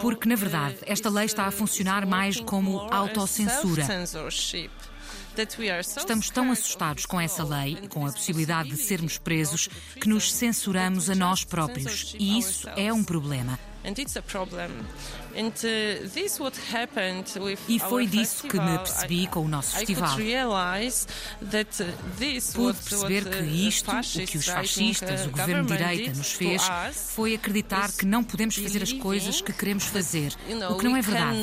Porque, 0.00 0.28
na 0.28 0.36
verdade, 0.36 0.78
esta 0.86 1.10
lei 1.10 1.26
está 1.26 1.46
a 1.46 1.50
funcionar 1.50 2.06
mais 2.06 2.40
como 2.40 2.80
autocensura. 2.92 3.86
Estamos 6.00 6.30
tão 6.30 6.50
assustados 6.50 7.06
com 7.06 7.20
essa 7.20 7.44
lei 7.44 7.78
e 7.82 7.88
com 7.88 8.06
a 8.06 8.12
possibilidade 8.12 8.70
de 8.70 8.76
sermos 8.76 9.18
presos 9.18 9.68
que 10.00 10.08
nos 10.08 10.32
censuramos 10.32 11.08
a 11.10 11.14
nós 11.14 11.44
próprios. 11.44 12.14
E 12.18 12.38
isso 12.38 12.68
é 12.76 12.92
um 12.92 13.02
problema. 13.04 13.58
Uh, 17.36 17.60
e 17.66 17.78
foi 17.78 18.06
disso 18.06 18.46
que 18.46 18.60
me 18.60 18.78
percebi 18.78 19.26
com 19.26 19.40
o 19.40 19.48
nosso 19.48 19.74
festival. 19.78 20.10
Uh, 20.10 20.14
Pude 22.52 22.78
perceber 22.78 23.24
que 23.24 23.44
isto, 23.68 23.90
o 23.90 24.26
que 24.26 24.36
os 24.38 24.46
fascistas, 24.46 25.26
o 25.26 25.30
governo 25.30 25.64
de 25.66 25.76
direita 25.78 26.18
nos 26.18 26.32
fez, 26.32 26.62
foi 27.14 27.34
acreditar 27.34 27.90
que 27.92 28.04
não 28.04 28.22
podemos 28.22 28.56
fazer 28.56 28.82
as 28.82 28.92
coisas 28.92 29.40
que 29.40 29.52
queremos 29.52 29.84
fazer, 29.84 30.34
o 30.70 30.76
que 30.76 30.84
não 30.84 30.96
é 30.96 31.02
verdade. 31.02 31.38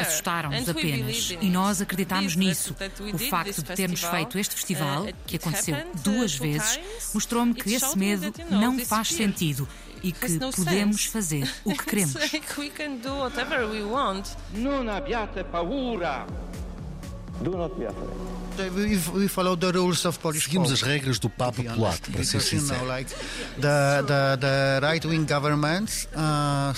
Assustaram-nos 0.00 0.68
apenas 0.68 1.36
e 1.40 1.48
nós 1.48 1.80
acreditámos 1.80 2.36
nisso. 2.36 2.74
O 3.12 3.18
facto 3.18 3.62
de 3.62 3.74
termos 3.74 4.02
feito 4.02 4.38
este 4.38 4.54
festival, 4.54 5.04
uh, 5.04 5.14
que 5.26 5.36
aconteceu 5.36 5.76
duas 6.02 6.34
vezes, 6.34 6.78
mostrou-me 7.14 7.54
que 7.54 7.74
esse 7.74 7.98
medo 7.98 8.32
não 8.50 8.78
faz 8.80 9.08
sentido 9.08 9.68
e 10.02 10.12
que 10.12 10.38
podemos 10.38 11.06
fazer 11.06 11.50
o 11.64 11.72
que 11.72 11.84
queremos. 11.86 12.14
Não 14.52 14.88
abbiate 14.88 15.42
paura. 15.44 16.26
Do 17.40 17.50
not 17.50 17.74
be 17.78 17.86
afraid. 17.86 18.10
Seguimos 20.40 20.72
as 20.72 20.80
regras 20.80 21.18
do 21.18 21.28
Papa 21.28 21.62
Polaco, 21.62 22.10
para 22.10 22.24
ser 22.24 22.40
sincero. 22.40 22.80
Uh, 26.14 26.72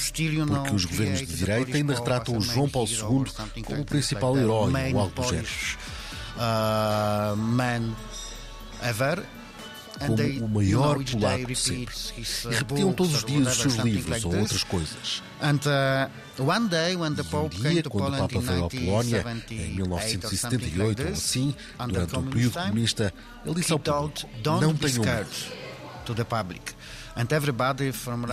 Porque 0.47 0.75
os 0.75 0.85
governos 0.85 1.21
de 1.21 1.27
direita 1.27 1.77
ainda 1.77 1.95
retratam 1.95 2.37
o 2.37 2.41
João 2.41 2.69
Paulo 2.69 2.89
II 2.89 3.63
como 3.63 3.83
o 3.83 3.85
principal 3.85 4.37
herói 4.37 4.73
ou 4.93 5.01
algo 5.01 5.15
do 5.15 5.23
género. 5.29 5.49
Uh, 6.37 7.37
como 9.99 10.45
o 10.45 10.49
maior 10.49 11.03
polaco 11.05 11.47
de 11.47 11.57
sempre. 11.57 11.95
E 12.17 12.55
repetiam 12.55 12.93
todos 12.93 13.15
os 13.15 13.25
dias 13.25 13.49
os 13.49 13.57
seus 13.57 13.75
livros 13.77 14.25
ou 14.25 14.37
outras 14.37 14.65
coisas. 14.65 15.23
Uh, 15.41 16.43
um 16.43 16.69
dia, 16.69 17.83
quando 17.85 18.15
o 18.15 18.19
Papa 18.19 18.41
veio 18.41 18.65
à 18.65 18.69
Polónia, 18.69 19.25
em 19.51 19.75
1978 19.75 21.03
ou 21.03 21.09
assim, 21.13 21.55
durante 21.89 22.17
o 22.17 22.23
período 22.23 22.53
comunista, 22.55 23.15
ele 23.45 23.55
disse 23.55 23.73
ao 23.73 23.79
público: 23.79 24.29
Não 24.45 24.75
tenham 24.75 25.05
medo. 25.05 25.68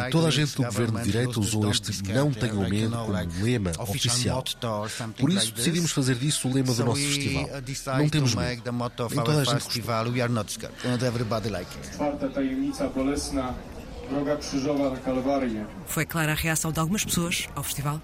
E 0.08 0.12
toda 0.12 0.28
a 0.28 0.32
gente 0.32 0.56
do 0.56 0.64
governo 0.72 0.94
de 1.00 1.12
direita 1.12 1.40
usou 1.40 1.62
este 1.72 1.92
Não 2.14 2.32
tenham 2.34 2.56
medo 2.70 2.92
como 3.06 3.18
lema 3.44 3.72
oficial. 3.80 4.44
Por 5.18 5.30
isso 5.32 5.54
decidimos 5.54 5.92
fazer 5.92 6.16
disso 6.16 6.48
o 6.48 6.54
lema 6.54 6.68
do 6.74 6.86
nosso 6.86 7.02
festival. 7.02 7.50
Não 8.00 8.10
temos 8.10 8.36
medo. 8.36 8.62
Nem 9.10 9.18
toda 9.26 9.42
a 9.42 9.44
gente 9.46 9.64
gostou. 9.66 9.84
Droga 14.10 14.38
krzyżowa 14.38 14.90
na 14.90 14.98
Kalwarię. 14.98 15.66
Foi 15.88 16.06
clara 16.06 16.34
a 16.34 16.36
reação 16.36 16.72
de 16.72 16.80
algumas 16.80 17.04
pessoas 17.04 17.48
ao 17.56 17.64
festival. 17.64 18.00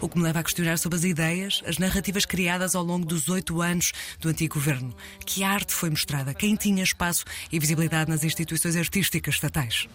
O 0.00 0.08
que 0.08 0.18
me 0.18 0.24
leva 0.24 0.40
a 0.40 0.42
questionar 0.42 0.78
sobre 0.78 0.96
as 0.98 1.04
ideias, 1.04 1.62
as 1.66 1.78
narrativas 1.78 2.24
criadas 2.24 2.74
ao 2.74 2.82
longo 2.82 3.04
dos 3.04 3.28
oito 3.28 3.60
anos 3.60 3.92
do 4.20 4.28
antigo 4.28 4.54
governo. 4.54 4.94
Que 5.24 5.44
arte 5.44 5.72
foi 5.72 5.90
mostrada? 5.90 6.32
Quem 6.32 6.56
tinha 6.56 6.82
espaço 6.82 7.24
e 7.52 7.58
visibilidade 7.58 8.10
nas 8.10 8.24
instituições 8.24 8.76
artísticas 8.76 9.34
estatais? 9.34 9.88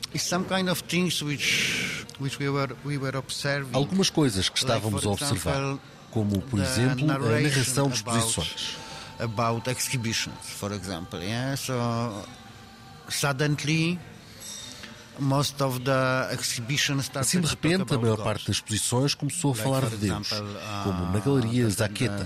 Algumas 3.74 4.10
coisas 4.10 4.50
que 4.50 4.58
estávamos 4.58 5.06
a 5.06 5.10
observar, 5.10 5.80
como, 6.12 6.42
por 6.42 6.60
exemplo, 6.60 7.12
a 7.12 7.18
narração 7.18 7.88
de 7.88 7.96
exposições. 7.96 8.78
About 9.20 9.70
exhibitions, 9.70 10.50
for 10.58 10.72
example. 10.72 11.20
Yeah? 11.20 11.56
So 11.56 11.74
suddenly 13.12 14.00
Assim, 17.16 17.42
de 17.42 17.48
repente, 17.48 17.94
a 17.94 17.98
maior 17.98 18.18
parte 18.18 18.48
das 18.48 18.56
exposições 18.56 19.14
começou 19.14 19.52
a 19.52 19.56
falar 19.56 19.86
de 19.90 19.98
Deus, 19.98 20.30
como 20.84 21.12
na 21.12 21.20
Galeria 21.20 21.70
Zaqueta. 21.70 22.26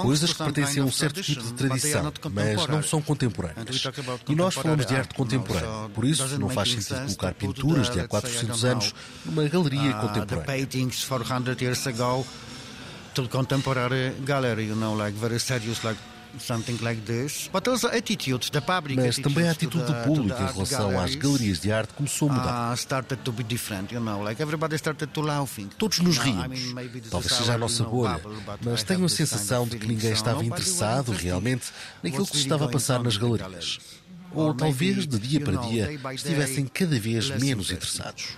Há 0.00 0.02
coisas 0.02 0.32
que 0.32 0.38
pertencem 0.42 0.82
a 0.82 0.84
um 0.84 0.90
certo 0.90 1.22
tipo 1.22 1.42
de 1.42 1.52
tradição, 1.52 2.12
mas 2.32 2.66
não 2.66 2.82
são 2.82 3.00
contemporâneas. 3.00 3.82
E 4.28 4.34
nós 4.34 4.54
falamos 4.54 4.84
de 4.84 4.96
arte 4.96 5.14
contemporânea, 5.14 5.88
por 5.94 6.04
isso 6.04 6.38
não 6.38 6.48
faz 6.50 6.72
sentido 6.72 7.04
colocar 7.06 7.34
pinturas 7.34 7.88
de 7.88 8.00
há 8.00 8.08
400 8.08 8.64
anos 8.64 8.94
numa 9.24 9.48
galeria 9.48 9.92
contemporânea 9.94 10.46
to 13.16 13.28
contemporary 13.28 14.12
gallery, 14.26 14.66
you 14.66 14.76
know, 14.76 14.94
like 14.94 15.14
very 15.16 15.40
serious, 15.40 15.82
like 15.82 15.96
something 16.38 16.76
like 16.82 17.00
this. 17.06 17.48
But 17.50 17.66
also 17.66 17.88
attitude, 17.88 18.50
the 18.52 18.60
public 18.60 18.96
Mas 19.00 19.16
também 19.16 19.48
a 19.48 19.52
atitude 19.52 19.84
do 19.84 19.94
público 20.04 20.42
em 20.42 20.52
relação 20.52 21.00
às 21.00 21.14
galerias 21.14 21.60
de 21.60 21.72
arte 21.72 21.94
começou 21.94 22.28
a 22.30 22.32
mudar. 22.34 22.72
Uh, 22.72 22.76
started 22.76 23.22
to 23.22 23.32
be 23.32 23.42
different, 23.42 23.92
you 23.92 24.00
know, 24.00 24.22
like 24.22 24.40
everybody 24.42 24.76
started 24.76 25.06
to 25.06 25.22
laughing. 25.22 25.68
Todos 25.78 26.00
nos 26.00 26.18
rimos. 26.18 26.74
Talvez 27.10 27.32
seja 27.32 27.54
a 27.54 27.58
nossa 27.58 27.84
bolha, 27.84 28.20
mas 28.62 28.82
tenho 28.82 29.06
a 29.06 29.08
sensação 29.08 29.66
de 29.66 29.78
que 29.78 29.86
ninguém 29.86 30.12
estava 30.12 30.44
interessado 30.44 31.12
realmente 31.12 31.72
naquilo 32.02 32.26
que 32.26 32.36
se 32.36 32.42
estava 32.42 32.66
a 32.66 32.68
passar 32.68 33.02
nas 33.02 33.16
galerias. 33.16 33.78
Ou 34.34 34.52
talvez, 34.52 35.06
de 35.06 35.18
dia 35.18 35.40
para 35.40 35.56
dia, 35.56 35.98
estivessem 36.12 36.66
cada 36.66 37.00
vez 37.00 37.30
menos 37.30 37.70
interessados. 37.70 38.36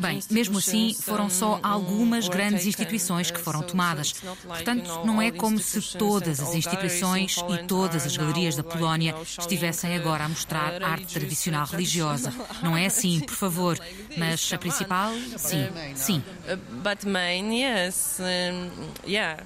Bem, 0.00 0.20
mesmo 0.30 0.58
assim, 0.58 0.94
foram 0.94 1.28
só 1.28 1.58
algumas 1.62 2.28
grandes 2.28 2.66
instituições 2.66 3.30
que 3.30 3.40
foram 3.40 3.62
tomadas. 3.62 4.12
Portanto, 4.12 5.04
não 5.04 5.20
é 5.20 5.30
como 5.30 5.58
se 5.58 5.80
todas 5.96 6.40
as 6.40 6.54
instituições 6.54 7.36
e 7.36 7.64
todas 7.64 8.06
as 8.06 8.16
galerias 8.16 8.56
da 8.56 8.62
Polónia 8.62 9.14
estivessem 9.22 9.96
agora 9.96 10.24
a 10.24 10.28
mostrar 10.28 10.82
arte 10.82 11.14
tradicional 11.14 11.66
religiosa. 11.66 12.32
Não 12.62 12.76
é 12.76 12.86
assim, 12.86 13.20
por 13.20 13.34
favor. 13.34 13.78
Mas 14.16 14.52
a 14.52 14.58
principal, 14.58 15.12
sim, 15.36 15.68
sim. 15.94 16.24
But 16.82 17.04
main, 17.04 17.52
yes, 17.52 18.18
yeah. 19.06 19.44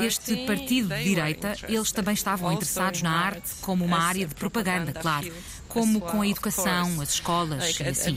Este 0.00 0.46
partido 0.46 0.94
de 0.94 1.04
direita, 1.04 1.56
eles 1.68 1.92
também 1.92 2.14
estavam 2.14 2.52
interessados 2.52 3.02
na 3.02 3.10
arte 3.10 3.50
como 3.60 3.84
uma 3.84 3.98
área 3.98 4.26
de 4.26 4.34
propaganda, 4.34 4.92
claro, 4.92 5.32
como 5.68 6.00
com 6.00 6.22
a 6.22 6.28
educação, 6.28 7.00
as 7.00 7.14
escolas 7.14 7.78
e 7.78 7.82
assim. 7.84 8.16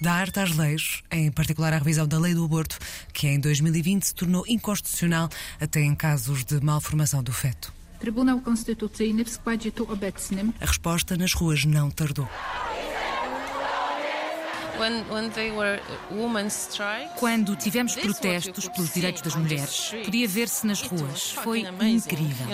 Da 0.00 0.12
arte 0.12 0.40
às 0.40 0.54
leis, 0.54 1.02
em 1.10 1.30
particular 1.30 1.72
a 1.72 1.78
revisão 1.78 2.06
da 2.06 2.18
lei 2.18 2.34
do 2.34 2.44
aborto, 2.44 2.78
que 3.14 3.26
em 3.28 3.40
2020 3.40 4.02
se 4.02 4.14
tornou 4.14 4.44
inconstitucional 4.46 5.30
até 5.58 5.80
em 5.80 5.94
casos 5.94 6.44
de 6.44 6.60
malformação 6.60 7.22
do 7.22 7.32
feto. 7.32 7.72
Tribunal 7.98 8.40
Konstytucyjny 8.40 9.24
w 9.24 9.28
składzie 9.28 9.72
tu 9.72 9.86
obecnym. 9.92 10.52
A 10.60 10.66
resposta 10.66 11.16
nas 11.16 11.32
ruas 11.32 11.64
não 11.64 11.90
tardou. 11.90 12.28
Quando 17.18 17.56
tivemos 17.56 17.94
protestos 17.94 18.68
pelos 18.68 18.92
direitos 18.92 19.22
das 19.22 19.34
mulheres, 19.34 19.92
podia 20.04 20.28
ver-se 20.28 20.66
nas 20.66 20.82
ruas. 20.82 21.30
Foi 21.32 21.60
incrível. 21.60 22.46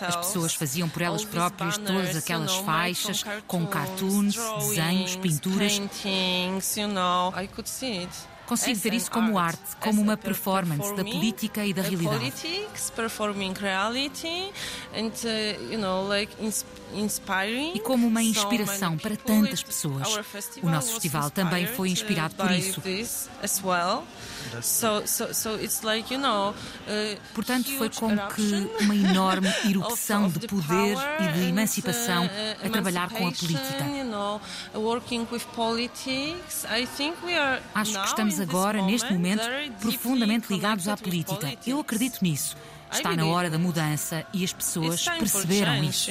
As 0.00 0.16
pessoas 0.16 0.54
faziam 0.54 0.88
por 0.88 1.02
elas 1.02 1.24
próprias 1.24 1.78
todas 1.78 2.16
aquelas 2.16 2.54
faixas 2.56 3.24
com 3.46 3.66
cartoons, 3.66 4.36
desenhos, 4.58 5.16
pinturas. 5.16 5.80
Consigo 8.44 8.78
ver 8.80 8.92
isso 8.94 9.10
como 9.10 9.38
arte, 9.38 9.76
como 9.80 10.02
uma 10.02 10.16
performance 10.16 10.94
da 10.94 11.04
política 11.04 11.64
e 11.64 11.72
da 11.72 11.80
realidade. 11.82 12.32
Uh, 16.92 17.72
e 17.74 17.80
como 17.80 18.06
uma 18.06 18.22
inspiração 18.22 18.96
para 18.96 19.16
tantas 19.16 19.62
pessoas. 19.62 20.08
O 20.62 20.68
nosso 20.68 20.92
festival 20.92 21.30
também 21.30 21.66
foi 21.66 21.90
inspirado 21.90 22.34
por 22.34 22.50
isso. 22.50 22.80
Uh, 26.84 27.20
Portanto, 27.34 27.70
foi 27.78 27.88
como 27.90 28.16
que 28.28 28.70
uma 28.84 28.94
enorme 28.94 29.48
erupção 29.68 30.28
de 30.28 30.46
poder 30.46 30.96
e 31.20 31.32
de 31.32 31.48
emancipação 31.48 32.28
a 32.62 32.68
trabalhar 32.68 33.08
com 33.10 33.26
a 33.26 33.32
política. 33.32 33.84
Acho 37.74 38.00
que 38.00 38.06
estamos 38.06 38.40
agora, 38.40 38.82
neste 38.82 39.12
momento, 39.12 39.42
profundamente 39.80 40.52
ligados 40.52 40.88
à 40.88 40.96
política. 40.96 41.52
Eu 41.66 41.80
acredito 41.80 42.18
nisso. 42.22 42.56
Está 42.92 43.16
na 43.16 43.24
hora 43.26 43.48
da 43.48 43.58
mudança 43.58 44.24
e 44.32 44.44
as 44.44 44.52
pessoas 44.52 45.04
perceberam 45.04 45.82
isso. 45.84 46.10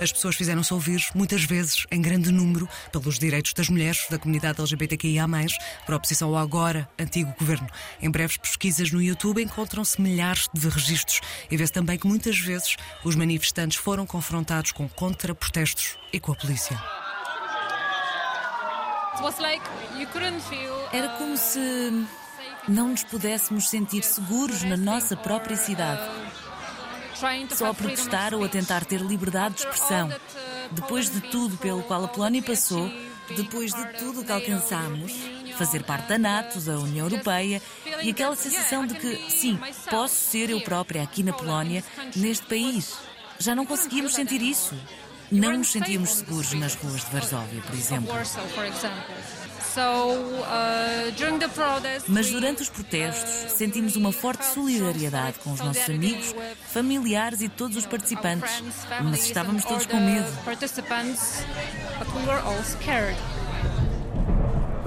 As 0.00 0.12
pessoas 0.12 0.36
fizeram-se 0.36 0.72
ouvir, 0.72 1.04
muitas 1.12 1.42
vezes, 1.42 1.84
em 1.90 2.00
grande 2.00 2.30
número, 2.30 2.68
pelos 2.92 3.18
direitos 3.18 3.52
das 3.52 3.68
mulheres, 3.68 4.06
da 4.08 4.16
comunidade 4.16 4.60
LGBTQIA, 4.60 5.26
para 5.84 5.94
a 5.94 5.96
oposição 5.96 6.28
ao 6.28 6.36
agora 6.36 6.88
antigo 6.96 7.34
governo. 7.36 7.68
Em 8.00 8.08
breves 8.08 8.36
pesquisas 8.36 8.92
no 8.92 9.02
YouTube 9.02 9.42
encontram-se 9.42 10.00
milhares 10.00 10.48
de 10.54 10.68
registros 10.68 11.20
e 11.50 11.56
vê-se 11.56 11.72
também 11.72 11.98
que 11.98 12.06
muitas 12.06 12.38
vezes 12.38 12.76
os 13.04 13.16
manifestantes 13.16 13.76
foram 13.76 14.06
confrontados 14.06 14.70
com 14.70 14.88
contra-protestos 14.88 15.96
e 16.12 16.20
com 16.20 16.30
a 16.30 16.36
polícia. 16.36 16.80
Era 20.92 21.08
como 21.10 21.36
se 21.36 22.06
não 22.68 22.88
nos 22.88 23.02
pudéssemos 23.02 23.68
sentir 23.68 24.02
seguros 24.02 24.62
na 24.62 24.76
nossa 24.76 25.16
própria 25.16 25.56
cidade. 25.56 26.02
Só 27.56 27.70
a 27.70 27.74
protestar 27.74 28.34
ou 28.34 28.44
a 28.44 28.48
tentar 28.48 28.84
ter 28.84 29.00
liberdade 29.00 29.56
de 29.56 29.60
expressão. 29.62 30.12
Depois 30.70 31.10
de 31.10 31.20
tudo 31.20 31.56
pelo 31.56 31.82
qual 31.82 32.04
a 32.04 32.08
Polónia 32.08 32.42
passou, 32.42 32.90
depois 33.34 33.72
de 33.72 33.86
tudo 33.98 34.24
que 34.24 34.30
alcançamos, 34.30 35.12
fazer 35.56 35.82
parte 35.82 36.08
da 36.08 36.18
NATO, 36.18 36.60
da 36.60 36.78
União 36.78 37.06
Europeia 37.06 37.60
e 38.02 38.10
aquela 38.10 38.36
sensação 38.36 38.86
de 38.86 38.94
que, 38.94 39.30
sim, 39.30 39.58
posso 39.90 40.14
ser 40.14 40.50
eu 40.50 40.60
própria 40.60 41.02
aqui 41.02 41.22
na 41.22 41.32
Polónia, 41.32 41.82
neste 42.14 42.46
país. 42.46 42.96
Já 43.38 43.54
não 43.54 43.66
conseguíamos 43.66 44.14
sentir 44.14 44.42
isso. 44.42 44.74
Não 45.30 45.58
nos 45.58 45.70
sentíamos 45.70 46.10
seguros 46.10 46.52
nas 46.54 46.74
ruas 46.74 47.04
de 47.04 47.10
Varsóvia, 47.10 47.62
por 47.62 47.74
exemplo. 47.74 48.14
Mas 52.08 52.30
durante 52.30 52.62
os 52.62 52.68
protestos 52.68 53.52
sentimos 53.52 53.96
uma 53.96 54.12
forte 54.12 54.44
solidariedade 54.46 55.38
com 55.40 55.52
os 55.52 55.60
nossos 55.60 55.88
amigos, 55.88 56.34
familiares 56.72 57.40
e 57.42 57.48
todos 57.48 57.76
os 57.76 57.86
participantes. 57.86 58.62
Mas 59.02 59.26
estávamos 59.26 59.64
todos 59.64 59.86
com 59.86 60.00
medo. 60.00 60.26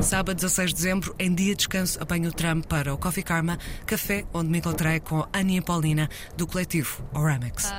Sábado 0.02 0.36
16 0.36 0.70
de 0.70 0.76
dezembro, 0.76 1.16
em 1.20 1.34
dia 1.34 1.52
de 1.52 1.58
descanso, 1.58 2.02
apanho 2.02 2.30
o 2.30 2.34
tram 2.34 2.62
para 2.62 2.92
o 2.94 2.98
Coffee 2.98 3.24
Karma, 3.24 3.60
café 3.86 4.26
onde 4.34 4.50
me 4.50 4.58
encontrei 4.58 5.00
com 5.00 5.28
Ania 5.32 5.60
e 5.60 5.62
Paulina, 5.62 6.10
do 6.36 6.48
coletivo 6.48 7.04
Oramex. 7.14 7.66
Uh, 7.66 7.72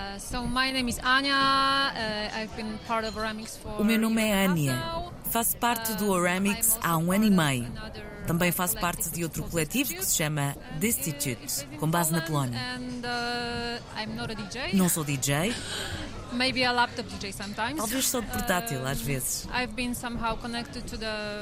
uh 3.66 3.80
o 3.80 3.84
meu 3.84 3.98
nome 3.98 4.22
é 4.22 4.44
Ania. 4.44 4.82
Faço 5.30 5.56
parte 5.56 5.94
do 5.94 6.10
Oramex 6.10 6.78
há 6.82 6.96
um 6.96 7.10
ano 7.10 7.24
e 7.24 7.30
meio. 7.30 7.66
Também 8.26 8.52
faço 8.52 8.78
parte 8.78 9.10
de 9.10 9.22
outro 9.24 9.42
coletivo 9.44 9.94
que 9.94 10.04
se 10.04 10.16
chama 10.16 10.56
Destitute, 10.78 11.66
com 11.78 11.88
base 11.88 12.12
na 12.12 12.20
Polónia. 12.20 12.58
Uh, 12.78 14.76
Não 14.76 14.88
sou 14.88 15.04
DJ. 15.04 15.54
Talvez 17.76 18.08
só 18.08 18.20
de 18.20 18.26
portátil 18.28 18.86
às 18.86 19.00
vezes. 19.00 19.46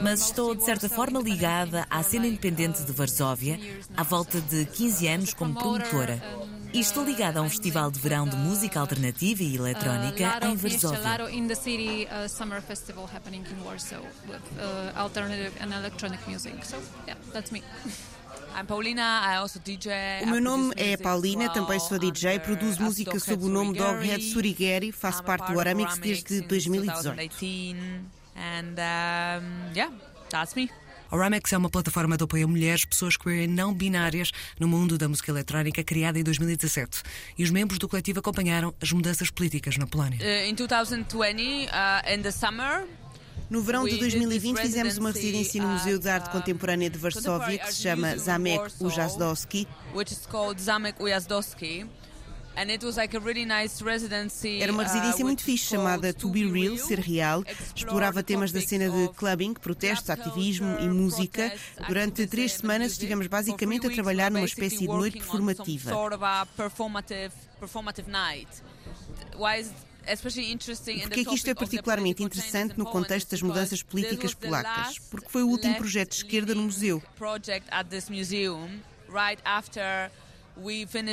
Mas 0.03 0.21
estou 0.23 0.55
de 0.55 0.65
certa 0.65 0.89
forma 0.89 1.21
ligada 1.21 1.87
à 1.89 2.03
cena 2.03 2.27
independente 2.27 2.83
de 2.83 2.91
Varsóvia 2.93 3.59
há 3.97 4.03
volta 4.03 4.41
de 4.41 4.65
15 4.67 5.07
anos 5.07 5.35
como 5.35 5.55
promotora. 5.55 6.21
E 6.73 6.79
estou 6.81 7.05
ligada 7.05 7.41
a 7.41 7.43
um 7.43 7.49
festival 7.51 7.91
de 7.91 7.99
verão 7.99 8.29
de 8.29 8.37
música 8.37 8.79
alternativa 8.81 9.43
e 9.43 9.57
eletrónica 9.57 10.39
em 10.47 10.57
Varsóvia. 10.57 10.99
O 20.23 20.27
meu 20.27 20.41
nome 20.41 20.73
é 20.77 20.97
Paulina, 20.97 21.49
também 21.51 21.79
sou 21.81 21.99
DJ, 21.99 22.39
produzo 22.41 22.83
música 22.83 23.19
sob 23.21 23.45
o 23.45 23.49
nome 23.49 23.77
Doghead 23.77 24.23
Surigeri, 24.33 24.93
faço 24.93 25.23
parte 25.25 25.53
do 25.53 25.59
Aramix 25.61 25.99
desde 25.99 26.41
2018. 26.43 27.17
A 31.11 31.17
Ramex 31.17 31.53
é 31.53 31.59
uma 31.59 31.69
plataforma 31.69 32.17
de 32.17 32.23
apoio 32.23 32.45
a 32.45 32.49
mulheres, 32.49 32.85
pessoas 32.85 33.17
queer 33.17 33.49
não 33.49 33.75
binárias 33.75 34.31
no 34.61 34.69
mundo 34.69 34.97
da 34.97 35.09
música 35.09 35.33
eletrónica 35.33 35.83
criada 35.83 36.21
em 36.21 36.23
2017. 36.23 37.03
E 37.37 37.43
os 37.43 37.51
membros 37.51 37.81
do 37.81 37.89
coletivo 37.89 38.21
acompanharam 38.21 38.73
as 38.81 38.93
mudanças 38.93 39.29
políticas 39.29 39.77
na 39.77 39.89
Polónia. 39.89 40.19
Em 40.47 40.55
2020, 40.55 41.67
uh, 41.67 42.15
in 42.15 42.23
the 42.23 42.31
summer, 42.31 42.87
no 43.51 43.61
verão 43.61 43.85
de 43.85 43.97
2020 43.97 44.59
fizemos 44.59 44.99
uma 44.99 45.11
residência 45.11 45.61
no 45.61 45.71
Museu 45.71 45.99
de 45.99 46.09
Arte 46.09 46.31
Contemporânea 46.31 46.89
de 46.89 46.99
Varsóvia 46.99 47.59
que 47.59 47.73
se 47.73 47.83
chama 47.83 48.17
Zamek 48.17 48.73
Ujazdowski. 48.79 49.67
Era 54.61 54.73
uma 54.73 54.83
residência 54.83 55.25
muito 55.25 55.43
fixe 55.43 55.65
chamada 55.65 56.13
To 56.13 56.29
Be 56.29 56.47
Real, 56.47 56.77
Ser 56.77 56.99
Real. 56.99 57.43
Explorava 57.75 58.23
temas 58.23 58.53
da 58.53 58.61
cena 58.61 58.91
de 58.91 59.09
clubbing, 59.15 59.55
protestos, 59.55 60.11
ativismo 60.11 60.79
e 60.81 60.89
música. 60.89 61.53
Durante 61.87 62.27
três 62.27 62.53
semanas 62.55 62.93
estivemos 62.93 63.27
basicamente 63.27 63.87
a 63.87 63.91
trabalhar 63.91 64.31
numa 64.31 64.45
espécie 64.45 64.79
de 64.81 64.87
noite 64.89 65.19
performativa. 65.19 65.91
Porque 71.09 71.21
é 71.21 71.25
que 71.25 71.35
isto 71.35 71.49
é 71.49 71.55
particularmente 71.55 72.23
interessante 72.23 72.77
no 72.79 72.85
contexto 72.87 73.31
das 73.31 73.43
mudanças 73.43 73.83
políticas 73.83 74.35
polacas? 74.35 74.99
Porque 75.11 75.29
foi 75.29 75.43
o 75.43 75.49
último 75.49 75.75
projeto 75.77 76.11
de 76.11 76.17
esquerda 76.17 76.55
no 76.55 76.63
museu. 76.63 77.03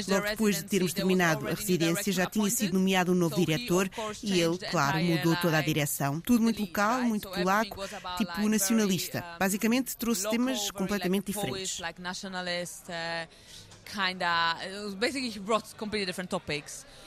Logo 0.07 0.27
depois 0.27 0.57
de 0.57 0.63
termos 0.63 0.93
terminado 0.93 1.47
a 1.47 1.51
residência, 1.53 2.12
já 2.12 2.25
tinha 2.25 2.49
sido 2.49 2.73
nomeado 2.73 3.12
um 3.12 3.15
novo 3.15 3.36
diretor 3.36 3.89
e 4.21 4.39
ele, 4.39 4.57
claro, 4.57 4.99
mudou 4.99 5.36
toda 5.38 5.57
a 5.57 5.62
direção. 5.62 6.19
Tudo 6.19 6.43
muito 6.43 6.62
local, 6.62 7.01
muito 7.01 7.29
polaco, 7.29 7.83
tipo 8.17 8.49
nacionalista. 8.49 9.19
Uh, 9.19 9.39
Basicamente 9.39 9.95
trouxe 9.95 10.29
temas 10.29 10.71
completamente 10.71 11.31
diferentes. 11.31 11.79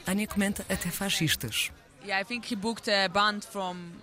Tânia 0.05 0.27
comenta 0.27 0.65
até 0.67 0.89
fascistas. 0.89 1.71
Yeah, 2.03 2.19
I 2.19 2.23
think 2.23 2.51
he 2.51 2.55
booked 2.55 2.89
a 2.89 3.07
band 3.07 3.41
from 3.41 4.01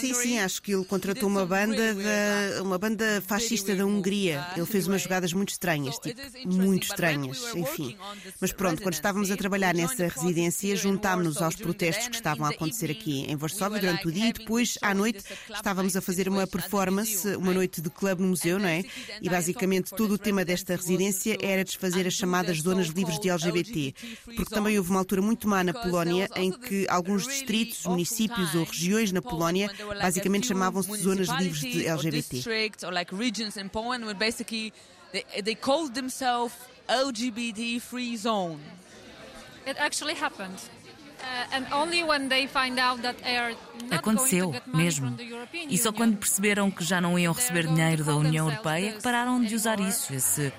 Sim, 0.00 0.14
sim, 0.14 0.38
acho 0.38 0.62
que 0.62 0.72
ele 0.72 0.84
contratou 0.84 1.28
uma 1.28 1.44
banda, 1.44 1.94
da, 1.94 2.62
uma 2.62 2.78
banda 2.78 3.22
fascista 3.26 3.74
da 3.74 3.84
Hungria. 3.84 4.46
Ele 4.56 4.66
fez 4.66 4.86
umas 4.86 5.02
jogadas 5.02 5.32
muito 5.32 5.50
estranhas, 5.50 5.98
tipo, 5.98 6.20
muito 6.44 6.84
estranhas, 6.84 7.42
enfim. 7.54 7.96
Mas 8.40 8.52
pronto, 8.52 8.82
quando 8.82 8.94
estávamos 8.94 9.30
a 9.30 9.36
trabalhar 9.36 9.74
nessa 9.74 10.06
residência, 10.06 10.76
juntámos-nos 10.76 11.42
aos 11.42 11.56
protestos 11.56 12.08
que 12.08 12.14
estavam 12.14 12.46
a 12.46 12.50
acontecer 12.50 12.90
aqui 12.90 13.24
em 13.28 13.36
Varsóvia 13.36 13.80
durante 13.80 14.06
o 14.06 14.12
dia 14.12 14.28
e 14.28 14.32
depois, 14.32 14.78
à 14.80 14.94
noite, 14.94 15.24
estávamos 15.52 15.96
a 15.96 16.00
fazer 16.00 16.28
uma 16.28 16.46
performance, 16.46 17.26
uma 17.36 17.52
noite 17.52 17.80
de 17.80 17.90
clube 17.90 18.22
no 18.22 18.28
museu, 18.28 18.58
não 18.58 18.68
é? 18.68 18.84
E 19.20 19.28
basicamente 19.28 19.94
todo 19.94 20.12
o 20.12 20.18
tema 20.18 20.44
desta 20.44 20.76
residência 20.76 21.36
era 21.40 21.64
desfazer 21.64 22.06
as 22.06 22.14
chamadas 22.14 22.60
zonas 22.60 22.88
livres 22.88 23.18
de 23.18 23.28
LGBT. 23.28 23.94
Porque 24.24 24.54
também 24.54 24.78
houve 24.78 24.90
uma 24.90 25.00
altura 25.00 25.20
muito 25.20 25.48
má 25.48 25.64
na 25.64 25.72
Polónia 25.72 26.28
em 26.36 26.52
que 26.52 26.86
alguns 26.88 27.26
distritos, 27.26 27.84
municípios 27.84 28.54
ou 28.54 28.64
regiões 28.64 29.05
na 29.12 29.22
Polónia 29.22 29.70
basicamente 30.00 30.46
chamavam-se 30.46 30.96
zonas 30.98 31.28
livres 31.28 31.60
de 31.60 31.88
LGBT. 31.88 32.42
LGBT 36.88 37.80
free 37.80 38.16
zone. 38.16 38.60
It 39.66 39.76
actually 39.78 40.14
happened. 40.14 40.60
Uh, 41.26 41.66
Aconteceu, 43.90 44.54
mesmo. 44.66 45.16
E 45.68 45.76
só 45.76 45.92
quando 45.92 46.16
perceberam 46.16 46.70
que 46.70 46.84
já 46.84 47.00
não 47.00 47.18
iam 47.18 47.32
receber 47.32 47.66
dinheiro 47.66 48.04
da 48.04 48.14
União 48.14 48.48
Europeia 48.48 48.92
que 48.92 49.02
pararam 49.02 49.42
de 49.42 49.54
usar 49.54 49.80
isso. 49.80 50.14
Esse. 50.14 50.52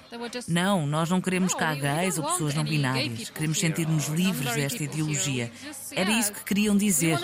Não, 0.47 0.85
nós 0.85 1.09
não 1.09 1.21
queremos 1.21 1.53
cá 1.53 1.73
gays 1.73 2.17
ou 2.17 2.25
pessoas 2.25 2.53
não 2.53 2.63
binárias. 2.63 3.29
Queremos 3.29 3.59
sentir-nos 3.59 4.07
livres 4.07 4.53
desta 4.55 4.83
ideologia. 4.83 5.51
Era 5.91 6.11
isso 6.11 6.33
que 6.33 6.43
queriam 6.43 6.75
dizer. 6.75 7.17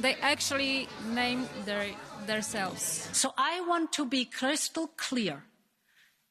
They 0.00 0.16
actually 0.22 0.88
named 1.12 1.46
their, 1.66 1.94
themselves. 2.26 3.10
So 3.12 3.34
I 3.36 3.60
want 3.60 3.92
to 3.92 4.06
be 4.06 4.24
crystal 4.24 4.88
clear. 4.96 5.44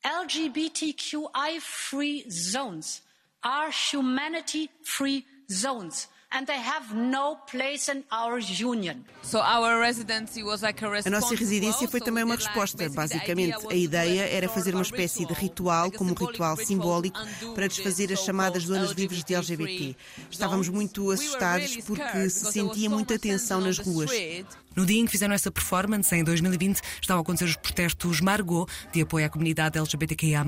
LGBTQI 0.04 1.60
free 1.62 2.26
zones 2.30 3.02
are 3.44 3.72
humanity 3.72 4.70
free 4.84 5.26
zones 5.52 6.08
and 6.32 6.46
they 6.46 6.58
have 6.58 6.94
no 6.94 7.36
place 7.50 7.90
in 7.90 8.04
our 8.12 8.38
union. 8.38 9.04
So 9.24 9.40
our 9.40 9.80
residency 9.80 10.44
was 10.44 10.62
like 10.62 10.82
a 10.84 10.90
a 11.06 11.10
nossa 11.10 11.36
residência 11.36 11.88
foi 11.88 12.00
também 12.00 12.24
uma 12.24 12.36
resposta. 12.36 12.88
Basicamente, 12.90 13.58
a 13.70 13.76
ideia 13.76 14.22
era 14.30 14.48
fazer 14.48 14.76
uma 14.76 14.84
espécie 14.84 15.26
de 15.26 15.34
ritual, 15.34 15.92
como 15.92 16.12
um 16.12 16.14
ritual 16.14 16.56
simbólico, 16.58 17.20
para 17.56 17.68
desfazer 17.68 18.12
as 18.14 18.20
chamadas 18.20 18.64
zonas 18.64 18.92
livres 18.92 19.24
de 19.24 19.34
LGBT. 19.34 19.96
Estávamos 20.30 20.70
muito 20.70 21.10
assustados 21.10 21.78
porque 21.78 22.30
se 22.30 22.52
sentia 22.52 22.90
muita 22.90 23.18
tensão 23.18 23.60
nas 23.60 23.80
ruas. 23.80 24.12
No 24.76 24.86
dia 24.86 25.00
em 25.00 25.06
que 25.06 25.12
fizeram 25.12 25.34
essa 25.34 25.52
performance, 25.52 26.14
em 26.16 26.24
2020, 26.24 26.82
estavam 27.02 27.20
a 27.20 27.24
acontecer 27.24 27.46
os 27.46 27.56
protestos 27.56 28.22
Margot, 28.22 28.68
de 28.94 29.02
apoio 29.02 29.26
à 29.26 29.30
comunidade 29.30 29.78
LGBTQIA. 29.78 30.46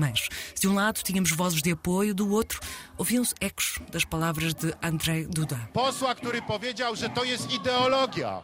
De 0.58 0.68
um 0.68 0.74
lado, 0.74 1.02
tínhamos 1.02 1.32
vozes 1.32 1.62
de 1.62 1.72
apoio, 1.72 2.14
do 2.14 2.30
outro, 2.30 2.60
ouviam-se 2.96 3.34
ecos 3.40 3.78
das 3.90 4.04
palavras 4.04 4.54
de 4.54 4.74
Andrzej 4.80 5.26
Duda. 5.26 5.68
Posła, 5.72 6.14
który 6.14 6.42
powiedział, 6.42 6.96
że 6.96 7.08
to 7.08 7.24
jest 7.24 7.52
ideologia. 7.52 8.42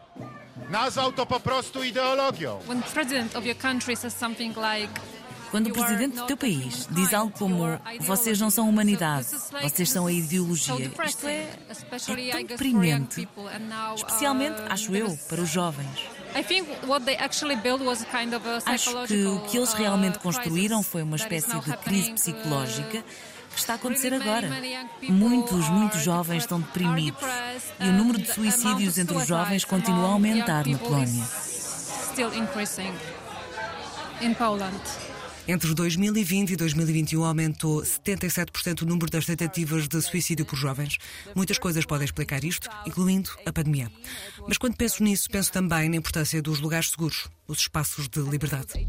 Nazwał 0.71 1.13
to 1.13 1.27
po 1.27 1.41
prostu 1.41 1.85
ideologią. 1.85 2.61
When 2.67 2.83
president 2.83 3.37
of 3.37 3.45
your 3.45 3.57
country 3.57 3.97
says 3.97 4.17
something 4.17 4.57
like 4.57 5.01
quando 5.51 5.69
o 5.69 5.73
presidente 5.73 6.17
do 6.17 6.27
teu 6.27 6.37
país 6.37 6.89
diz 6.91 7.13
algo 7.15 7.33
como 7.37 7.65
vocês 8.01 8.41
não 8.41 8.51
são 8.51 8.69
humanidade, 8.69 9.27
vocês 9.63 9.91
são 9.91 10.07
a 10.07 10.13
ideologia, 10.13 10.91
isto 11.05 11.27
é, 11.27 11.49
é 11.69 12.33
tão 12.33 12.45
deprimente, 12.45 13.29
especialmente, 13.97 14.57
acho 14.69 14.95
eu, 14.95 15.19
para 15.29 15.41
os 15.41 15.49
jovens. 15.49 16.09
Acho 18.67 19.07
que 19.07 19.25
o 19.25 19.41
que 19.41 19.57
eles 19.57 19.73
realmente 19.73 20.19
construíram 20.19 20.83
foi 20.83 21.03
uma 21.03 21.17
espécie 21.17 21.59
de 21.59 21.77
crise 21.79 22.13
psicológica 22.13 23.03
que 23.51 23.59
está 23.59 23.73
a 23.73 23.77
acontecer 23.77 24.13
agora. 24.15 24.49
Muitos, 25.09 25.69
muitos 25.69 26.03
jovens 26.03 26.43
estão 26.43 26.61
deprimidos 26.61 27.23
e 27.81 27.89
o 27.89 27.93
número 27.93 28.19
de 28.19 28.33
suicídios 28.33 28.99
entre 28.99 29.17
os 29.17 29.27
jovens 29.27 29.65
continua 29.65 30.09
a 30.09 30.13
aumentar 30.13 30.67
na 30.67 30.79
Polónia. 30.79 31.25
Entre 35.51 35.73
2020 35.73 36.51
e 36.51 36.57
2021 36.57 37.25
aumentou 37.25 37.81
77% 37.81 38.83
o 38.83 38.85
número 38.85 39.11
das 39.11 39.25
tentativas 39.25 39.89
de 39.89 40.03
suicídio 40.03 40.45
por 40.45 40.57
jovens. 40.57 40.99
Muitas 41.35 41.57
coisas 41.57 41.87
podem 41.87 42.05
explicar 42.05 42.45
isto, 42.45 42.69
incluindo 42.87 43.31
a 43.47 43.51
pandemia. 43.51 43.91
Mas 44.47 44.59
quando 44.59 44.77
penso 44.77 45.03
nisso, 45.03 45.27
penso 45.31 45.51
também 45.51 45.89
na 45.89 45.97
importância 45.97 46.43
dos 46.43 46.61
lugares 46.61 46.91
seguros, 46.91 47.29
os 47.47 47.61
espaços 47.61 48.11
de 48.11 48.21
liberdade. 48.21 48.87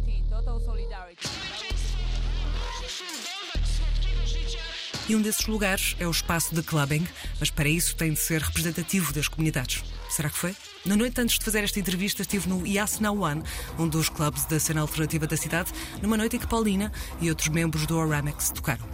E 5.07 5.15
um 5.15 5.21
desses 5.21 5.47
lugares 5.47 5.95
é 5.97 6.05
o 6.05 6.11
espaço 6.11 6.53
de 6.53 6.61
clubbing, 6.61 7.07
mas 7.39 7.49
para 7.49 7.69
isso 7.69 7.95
tem 7.95 8.11
de 8.11 8.19
ser 8.19 8.41
representativo 8.41 9.13
das 9.13 9.29
comunidades. 9.29 9.81
Será 10.09 10.29
que 10.29 10.37
foi? 10.37 10.55
Na 10.85 10.95
noite 10.95 11.21
antes 11.21 11.37
de 11.37 11.45
fazer 11.45 11.63
esta 11.63 11.79
entrevista, 11.79 12.23
estive 12.23 12.49
no 12.49 12.65
Yasna 12.65 13.11
One, 13.11 13.43
um 13.77 13.87
dos 13.87 14.09
clubes 14.09 14.43
da 14.45 14.59
cena 14.59 14.81
alternativa 14.81 15.27
da 15.27 15.37
cidade, 15.37 15.71
numa 16.01 16.17
noite 16.17 16.35
em 16.35 16.39
que 16.39 16.47
Paulina 16.47 16.91
e 17.21 17.29
outros 17.29 17.49
membros 17.49 17.85
do 17.85 17.95
Oramex 17.95 18.49
tocaram. 18.49 18.85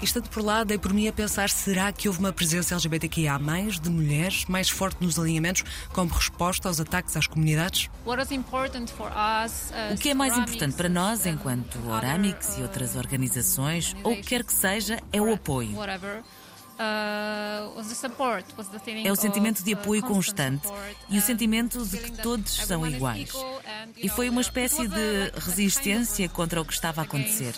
E 0.00 0.04
estando 0.04 0.28
por 0.30 0.42
lá, 0.42 0.64
dei 0.64 0.78
por 0.78 0.92
mim 0.92 1.06
a 1.06 1.12
pensar: 1.12 1.48
será 1.48 1.92
que 1.92 2.08
houve 2.08 2.18
uma 2.18 2.32
presença 2.32 2.74
LGBTQIA, 2.74 3.38
de 3.80 3.88
mulheres, 3.88 4.46
mais 4.46 4.68
forte 4.68 4.96
nos 5.00 5.16
alinhamentos, 5.16 5.62
como 5.92 6.10
resposta 6.12 6.66
aos 6.66 6.80
ataques 6.80 7.16
às 7.16 7.28
comunidades? 7.28 7.88
O 9.94 9.96
que 9.98 10.08
é 10.08 10.14
mais 10.14 10.36
importante 10.36 10.74
para 10.74 10.88
nós, 10.88 11.24
enquanto 11.24 11.78
Oramix 11.88 12.58
e 12.58 12.62
outras 12.62 12.96
organizações, 12.96 13.94
ou 14.02 14.14
o 14.14 14.16
que 14.16 14.22
quer 14.22 14.42
que 14.42 14.52
seja, 14.52 14.98
é 15.12 15.20
o 15.20 15.32
apoio. 15.32 15.70
É 19.04 19.12
o 19.12 19.16
sentimento 19.16 19.62
de 19.62 19.74
apoio 19.74 20.02
constante 20.02 20.68
e 21.08 21.18
o 21.18 21.22
sentimento 21.22 21.84
de 21.86 21.98
que 21.98 22.10
todos 22.22 22.52
são 22.52 22.86
iguais. 22.86 23.32
E 23.96 24.08
foi 24.08 24.28
uma 24.28 24.40
espécie 24.40 24.86
de 24.86 25.30
resistência 25.34 26.28
contra 26.28 26.60
o 26.60 26.64
que 26.64 26.72
estava 26.72 27.00
a 27.02 27.04
acontecer. 27.04 27.54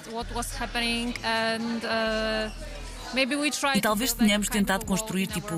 E 3.75 3.81
talvez 3.81 4.13
tenhamos 4.13 4.49
tentado 4.49 4.85
construir 4.85 5.29
tipo 5.29 5.55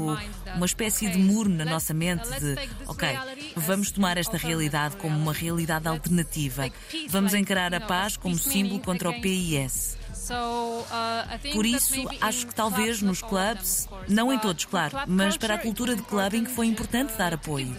uma 0.55 0.67
espécie 0.67 1.09
de 1.09 1.19
muro 1.19 1.49
na 1.49 1.65
nossa 1.65 1.95
mente 1.95 2.29
de, 2.39 2.57
ok, 2.87 3.09
vamos 3.57 3.91
tomar 3.91 4.19
esta 4.19 4.37
realidade 4.37 4.97
como 4.97 5.17
uma 5.17 5.33
realidade 5.33 5.89
alternativa. 5.89 6.69
Vamos 7.09 7.33
encarar 7.33 7.75
a 7.75 7.81
paz 7.81 8.17
como 8.17 8.39
símbolo 8.39 8.81
contra 8.81 9.09
o 9.09 9.21
PIS. 9.21 9.97
Uh, 10.35 11.53
Por 11.53 11.67
isso, 11.67 11.95
acho 12.21 12.47
que 12.47 12.55
talvez 12.55 13.01
nos 13.03 13.21
clubs, 13.23 13.89
não 14.09 14.33
em 14.33 14.39
todos, 14.39 14.65
claro, 14.65 14.97
mas 15.07 15.37
para 15.37 15.55
a 15.55 15.59
cultura 15.59 15.95
de 15.95 16.03
clubbing 16.03 16.47
foi 16.47 16.67
importante 16.67 17.13
dar 17.17 17.35
apoio. 17.35 17.77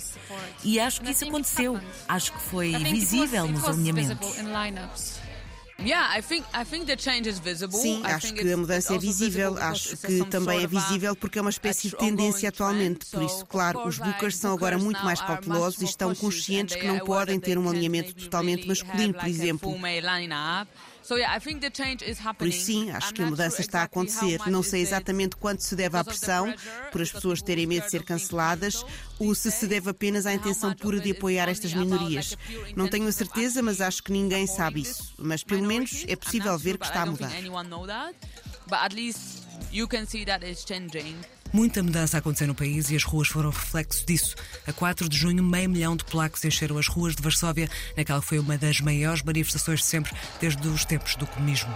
E 0.63 0.79
acho 0.79 1.01
que 1.01 1.12
isso 1.12 1.25
aconteceu. 1.25 1.79
Acho 2.07 2.33
que 2.33 2.39
foi 2.39 2.71
visível 2.77 3.47
nos 3.47 3.63
alinhamentos. 3.65 4.38
Sim, 7.83 8.01
acho 8.03 8.33
que 8.33 8.51
a 8.51 8.57
mudança 8.57 8.95
é 8.95 8.97
visível. 8.97 9.55
Acho 9.60 9.95
que 9.97 10.25
também 10.25 10.63
é 10.63 10.67
visível 10.67 11.15
porque 11.15 11.38
é 11.38 11.41
uma 11.41 11.51
espécie 11.51 11.89
de 11.89 11.95
tendência 11.95 12.49
atualmente. 12.49 13.05
Por 13.05 13.21
isso, 13.21 13.45
claro, 13.45 13.88
os 13.88 13.99
bookers 13.99 14.38
são 14.38 14.53
agora 14.53 14.77
muito 14.79 15.03
mais 15.05 15.21
cautelosos 15.21 15.79
e 15.81 15.86
estão 15.86 16.15
conscientes 16.15 16.75
que 16.75 16.88
não 16.88 16.99
podem 16.99 17.39
ter 17.39 17.60
um 17.60 17.69
alinhamento 17.69 18.15
totalmente 18.15 18.67
masculino, 18.67 19.13
por 19.13 19.27
exemplo. 19.27 19.69
Por 22.39 22.48
isso, 22.48 22.65
sim, 22.65 22.91
acho 22.91 23.13
que 23.13 23.22
a 23.22 23.26
mudança 23.26 23.62
está 23.62 23.82
a 23.82 23.84
acontecer. 23.84 24.41
Não 24.48 24.62
sei 24.62 24.82
exatamente 24.82 25.36
quanto 25.38 25.62
se 25.63 25.76
deve 25.76 25.98
à 25.98 26.04
pressão, 26.04 26.54
por 26.91 27.02
as 27.02 27.12
pessoas 27.12 27.41
terem 27.41 27.65
medo 27.65 27.86
de 27.86 27.91
ser 27.91 28.04
canceladas, 28.04 28.84
ou 29.17 29.34
se 29.34 29.50
se 29.52 29.67
deve 29.67 29.89
apenas 29.89 30.26
à 30.26 30.34
intenção 30.34 30.74
pura 30.74 31.00
de 31.00 31.12
apoiar 31.12 31.48
estas 31.50 31.74
minorias. 31.74 32.38
Não 32.76 32.88
tenho 32.88 33.08
a 33.08 33.12
certeza, 33.12 33.62
mas 33.62 33.80
acho 33.80 34.04
que 34.04 34.12
ninguém 34.12 34.46
sabe 34.48 34.82
isso. 34.82 35.13
Mas 35.17 35.43
pelo 35.43 35.63
menos 35.63 36.04
é 36.08 36.15
possível 36.15 36.58
ver 36.58 36.78
que 36.78 36.86
está 36.86 37.04
a 37.04 37.06
mudar. 37.06 37.32
Muita 41.53 41.81
mudança 41.81 42.17
aconteceu 42.17 42.47
no 42.47 42.55
país 42.55 42.89
e 42.89 42.95
as 42.95 43.03
ruas 43.03 43.27
foram 43.27 43.49
reflexo 43.49 44.05
disso. 44.05 44.36
A 44.65 44.73
4 44.73 45.07
de 45.07 45.17
junho, 45.17 45.43
meio 45.43 45.69
milhão 45.69 45.95
de 45.95 46.03
polacos 46.03 46.43
encheram 46.43 46.77
as 46.77 46.88
ruas 46.88 47.15
de 47.15 47.21
Varsóvia, 47.21 47.69
naquela 47.95 48.19
que 48.19 48.27
foi 48.27 48.39
uma 48.39 48.57
das 48.57 48.81
maiores 48.81 49.23
manifestações 49.23 49.79
de 49.79 49.86
sempre, 49.86 50.13
desde 50.39 50.67
os 50.67 50.86
tempos 50.86 51.15
do 51.15 51.25
comunismo. 51.25 51.73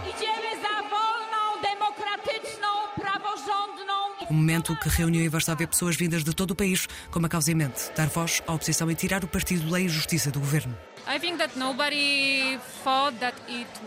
Um 4.32 4.36
momento 4.36 4.74
que 4.76 4.88
reuniu 4.88 5.22
em 5.22 5.28
Varsóvia 5.28 5.68
pessoas 5.68 5.94
vindas 5.94 6.24
de 6.24 6.32
todo 6.32 6.52
o 6.52 6.54
país 6.54 6.88
com 7.10 7.18
uma 7.18 7.28
causa 7.28 7.52
em 7.52 7.54
mente: 7.54 7.92
dar 7.94 8.08
voz 8.08 8.42
à 8.46 8.54
oposição 8.54 8.90
e 8.90 8.94
tirar 8.94 9.22
o 9.22 9.28
partido 9.28 9.70
da 9.70 9.78
injustiça 9.78 10.30
do 10.30 10.40
governo. 10.40 10.74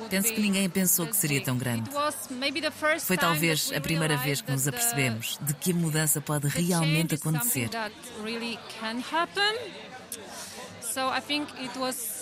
Penso 0.07 0.33
que 0.35 0.39
ninguém 0.39 0.69
pensou 0.69 1.07
que 1.07 1.15
seria 1.15 1.43
tão 1.43 1.57
grande. 1.57 1.89
Foi 2.99 3.17
talvez 3.17 3.71
a 3.75 3.81
primeira 3.81 4.17
vez 4.17 4.41
que 4.41 4.51
nos 4.51 4.67
apercebemos 4.67 5.39
de 5.41 5.51
que 5.55 5.71
a 5.71 5.75
mudança 5.75 6.21
pode 6.21 6.47
realmente 6.47 7.15
acontecer. 7.15 7.71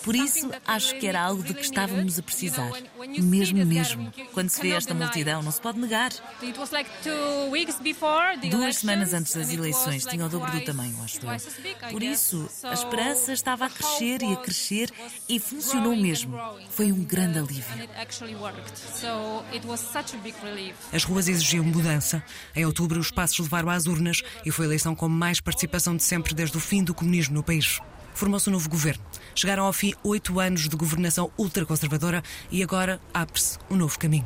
Por 0.02 0.14
isso, 0.14 0.50
acho 0.66 0.98
que 0.98 1.06
era 1.06 1.20
algo 1.20 1.42
de 1.42 1.54
que 1.54 1.62
estávamos 1.62 2.18
a 2.18 2.22
precisar. 2.22 2.70
Mesmo, 3.18 3.64
mesmo. 3.64 4.12
Quando 4.32 4.50
se 4.50 4.60
vê 4.60 4.70
esta 4.70 4.92
multidão, 4.92 5.42
não 5.42 5.52
se 5.52 5.60
pode 5.60 5.78
negar. 5.78 6.10
Duas 8.50 8.76
semanas 8.76 9.14
antes 9.14 9.34
das 9.34 9.52
eleições, 9.52 10.04
tinha 10.04 10.26
o 10.26 10.28
dobro 10.28 10.50
do 10.50 10.60
tamanho, 10.60 10.96
acho 11.02 11.20
eu. 11.24 11.90
Por 11.90 12.02
isso, 12.02 12.48
a 12.64 12.72
esperança 12.72 13.32
estava 13.32 13.66
a 13.66 13.70
crescer 13.70 14.22
e 14.22 14.32
a 14.32 14.36
crescer 14.36 14.90
e 15.28 15.38
funcionou 15.38 15.96
mesmo. 15.96 16.38
Foi 16.70 16.92
um 16.92 17.02
grande 17.04 17.38
alívio. 17.38 17.88
As 20.92 21.04
ruas 21.04 21.28
exigiam 21.28 21.64
mudança. 21.64 22.22
Em 22.54 22.66
outubro, 22.66 23.00
os 23.00 23.10
passos 23.10 23.38
levaram 23.38 23.70
às 23.70 23.86
urnas 23.86 24.22
e 24.44 24.50
foi 24.50 24.66
a 24.66 24.68
eleição 24.68 24.94
com 24.94 25.08
mais 25.08 25.40
participação 25.40 25.96
de 25.96 26.02
sempre 26.02 26.34
desde 26.34 26.56
o 26.56 26.60
fim 26.60 26.82
do 26.82 26.94
comunismo 26.94 27.34
no 27.34 27.42
país 27.42 27.80
formou-se 28.14 28.48
um 28.48 28.52
novo 28.52 28.68
governo. 28.68 29.04
Chegaram 29.34 29.64
ao 29.64 29.72
fim 29.72 29.92
oito 30.02 30.40
anos 30.40 30.68
de 30.68 30.76
governação 30.76 31.30
ultraconservadora 31.36 32.22
e 32.50 32.62
agora 32.62 33.00
abre-se 33.12 33.58
um 33.70 33.76
novo 33.76 33.98
caminho. 33.98 34.24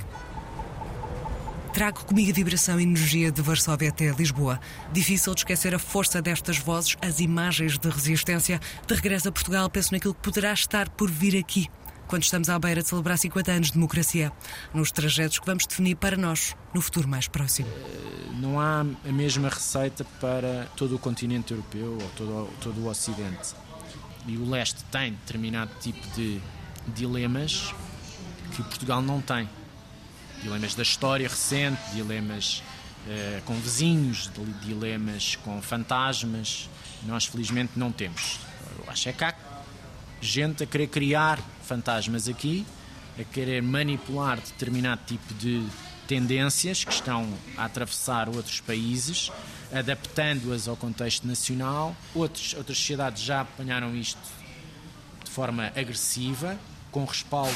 Trago 1.73 2.05
comigo 2.05 2.31
a 2.31 2.35
vibração 2.35 2.81
e 2.81 2.83
energia 2.83 3.31
de 3.31 3.41
Varsóvia 3.41 3.91
até 3.91 4.11
Lisboa. 4.11 4.59
Difícil 4.93 5.35
de 5.35 5.41
esquecer 5.41 5.75
a 5.75 5.79
força 5.79 6.21
destas 6.21 6.59
vozes, 6.59 6.97
as 7.01 7.21
imagens 7.21 7.79
de 7.79 7.89
resistência. 7.89 8.61
De 8.87 8.95
regresso 8.95 9.29
a 9.29 9.33
Portugal, 9.33 9.71
penso 9.71 9.93
naquilo 9.93 10.15
que 10.15 10.21
poderá 10.21 10.53
estar 10.53 10.89
por 10.89 11.11
vir 11.11 11.39
aqui, 11.39 11.69
quando 12.09 12.25
estamos 12.25 12.49
à 12.49 12.59
beira 12.59 12.83
de 12.83 12.89
celebrar 12.89 13.17
50 13.17 13.53
anos 13.53 13.67
de 13.69 13.75
democracia, 13.75 14.33
nos 14.75 14.91
trajetos 14.91 15.39
que 15.39 15.47
vamos 15.47 15.67
definir 15.67 15.95
para 15.95 16.17
nós 16.17 16.57
no 16.75 16.81
futuro 16.81 17.07
mais 17.07 17.29
próximo. 17.29 17.69
Não 18.41 18.59
há 18.59 18.81
a 18.81 19.13
mesma 19.13 19.49
receita 19.49 20.05
para 20.21 20.67
todo 20.75 20.97
o 20.97 20.99
continente 20.99 21.53
europeu 21.53 21.93
ou 21.93 22.11
todo, 22.17 22.51
todo 22.61 22.81
o 22.81 22.89
Ocidente 22.89 23.55
e 24.29 24.37
o 24.37 24.49
leste 24.49 24.85
tem 24.85 25.13
determinado 25.13 25.71
tipo 25.81 26.07
de 26.15 26.41
dilemas 26.95 27.75
que 28.55 28.63
Portugal 28.63 29.01
não 29.01 29.21
tem. 29.21 29.49
Dilemas 30.43 30.75
da 30.75 30.83
história 30.83 31.27
recente, 31.27 31.81
dilemas 31.93 32.63
uh, 33.07 33.43
com 33.43 33.55
vizinhos, 33.55 34.31
dilemas 34.63 35.37
com 35.37 35.61
fantasmas. 35.63 36.69
Nós, 37.05 37.25
felizmente, 37.25 37.73
não 37.77 37.91
temos. 37.91 38.39
Eu 38.79 38.91
acho 38.91 39.09
é 39.09 39.13
que 39.13 39.25
há 39.25 39.35
gente 40.21 40.63
a 40.63 40.67
querer 40.67 40.89
criar 40.89 41.41
fantasmas 41.63 42.29
aqui, 42.29 42.67
a 43.19 43.25
querer 43.25 43.63
manipular 43.63 44.37
determinado 44.37 45.01
tipo 45.07 45.35
de 45.35 45.65
tendências 46.07 46.85
que 46.85 46.93
estão 46.93 47.29
a 47.57 47.65
atravessar 47.65 48.29
outros 48.29 48.61
países 48.61 49.31
adaptando-as 49.73 50.69
ao 50.69 50.77
contexto 50.77 51.27
nacional. 51.27 51.95
Outros, 52.15 52.55
outras 52.55 52.79
sociedades 52.79 53.23
já 53.23 53.43
apanharam 53.43 53.95
isto 53.95 54.21
de 55.25 55.31
forma 55.31 55.73
agressiva, 55.77 56.59
com 56.91 57.05
respaldo 57.05 57.55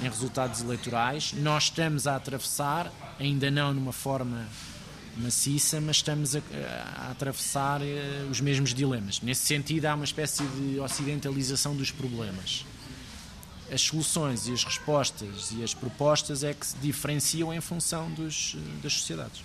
em 0.00 0.04
resultados 0.04 0.62
eleitorais. 0.62 1.32
Nós 1.34 1.64
estamos 1.64 2.06
a 2.06 2.16
atravessar, 2.16 2.90
ainda 3.18 3.50
não 3.50 3.74
numa 3.74 3.92
forma 3.92 4.46
maciça, 5.16 5.80
mas 5.80 5.96
estamos 5.96 6.34
a, 6.34 6.40
a 6.96 7.10
atravessar 7.10 7.80
uh, 7.80 8.30
os 8.30 8.40
mesmos 8.40 8.74
dilemas. 8.74 9.20
Nesse 9.20 9.46
sentido, 9.46 9.86
há 9.86 9.94
uma 9.94 10.04
espécie 10.04 10.42
de 10.44 10.80
ocidentalização 10.80 11.76
dos 11.76 11.90
problemas. 11.90 12.64
As 13.72 13.80
soluções 13.80 14.46
e 14.46 14.52
as 14.52 14.62
respostas 14.62 15.52
e 15.52 15.62
as 15.62 15.72
propostas 15.72 16.44
é 16.44 16.52
que 16.52 16.66
se 16.66 16.76
diferenciam 16.78 17.52
em 17.52 17.60
função 17.60 18.10
dos, 18.10 18.56
das 18.82 18.92
sociedades. 18.92 19.42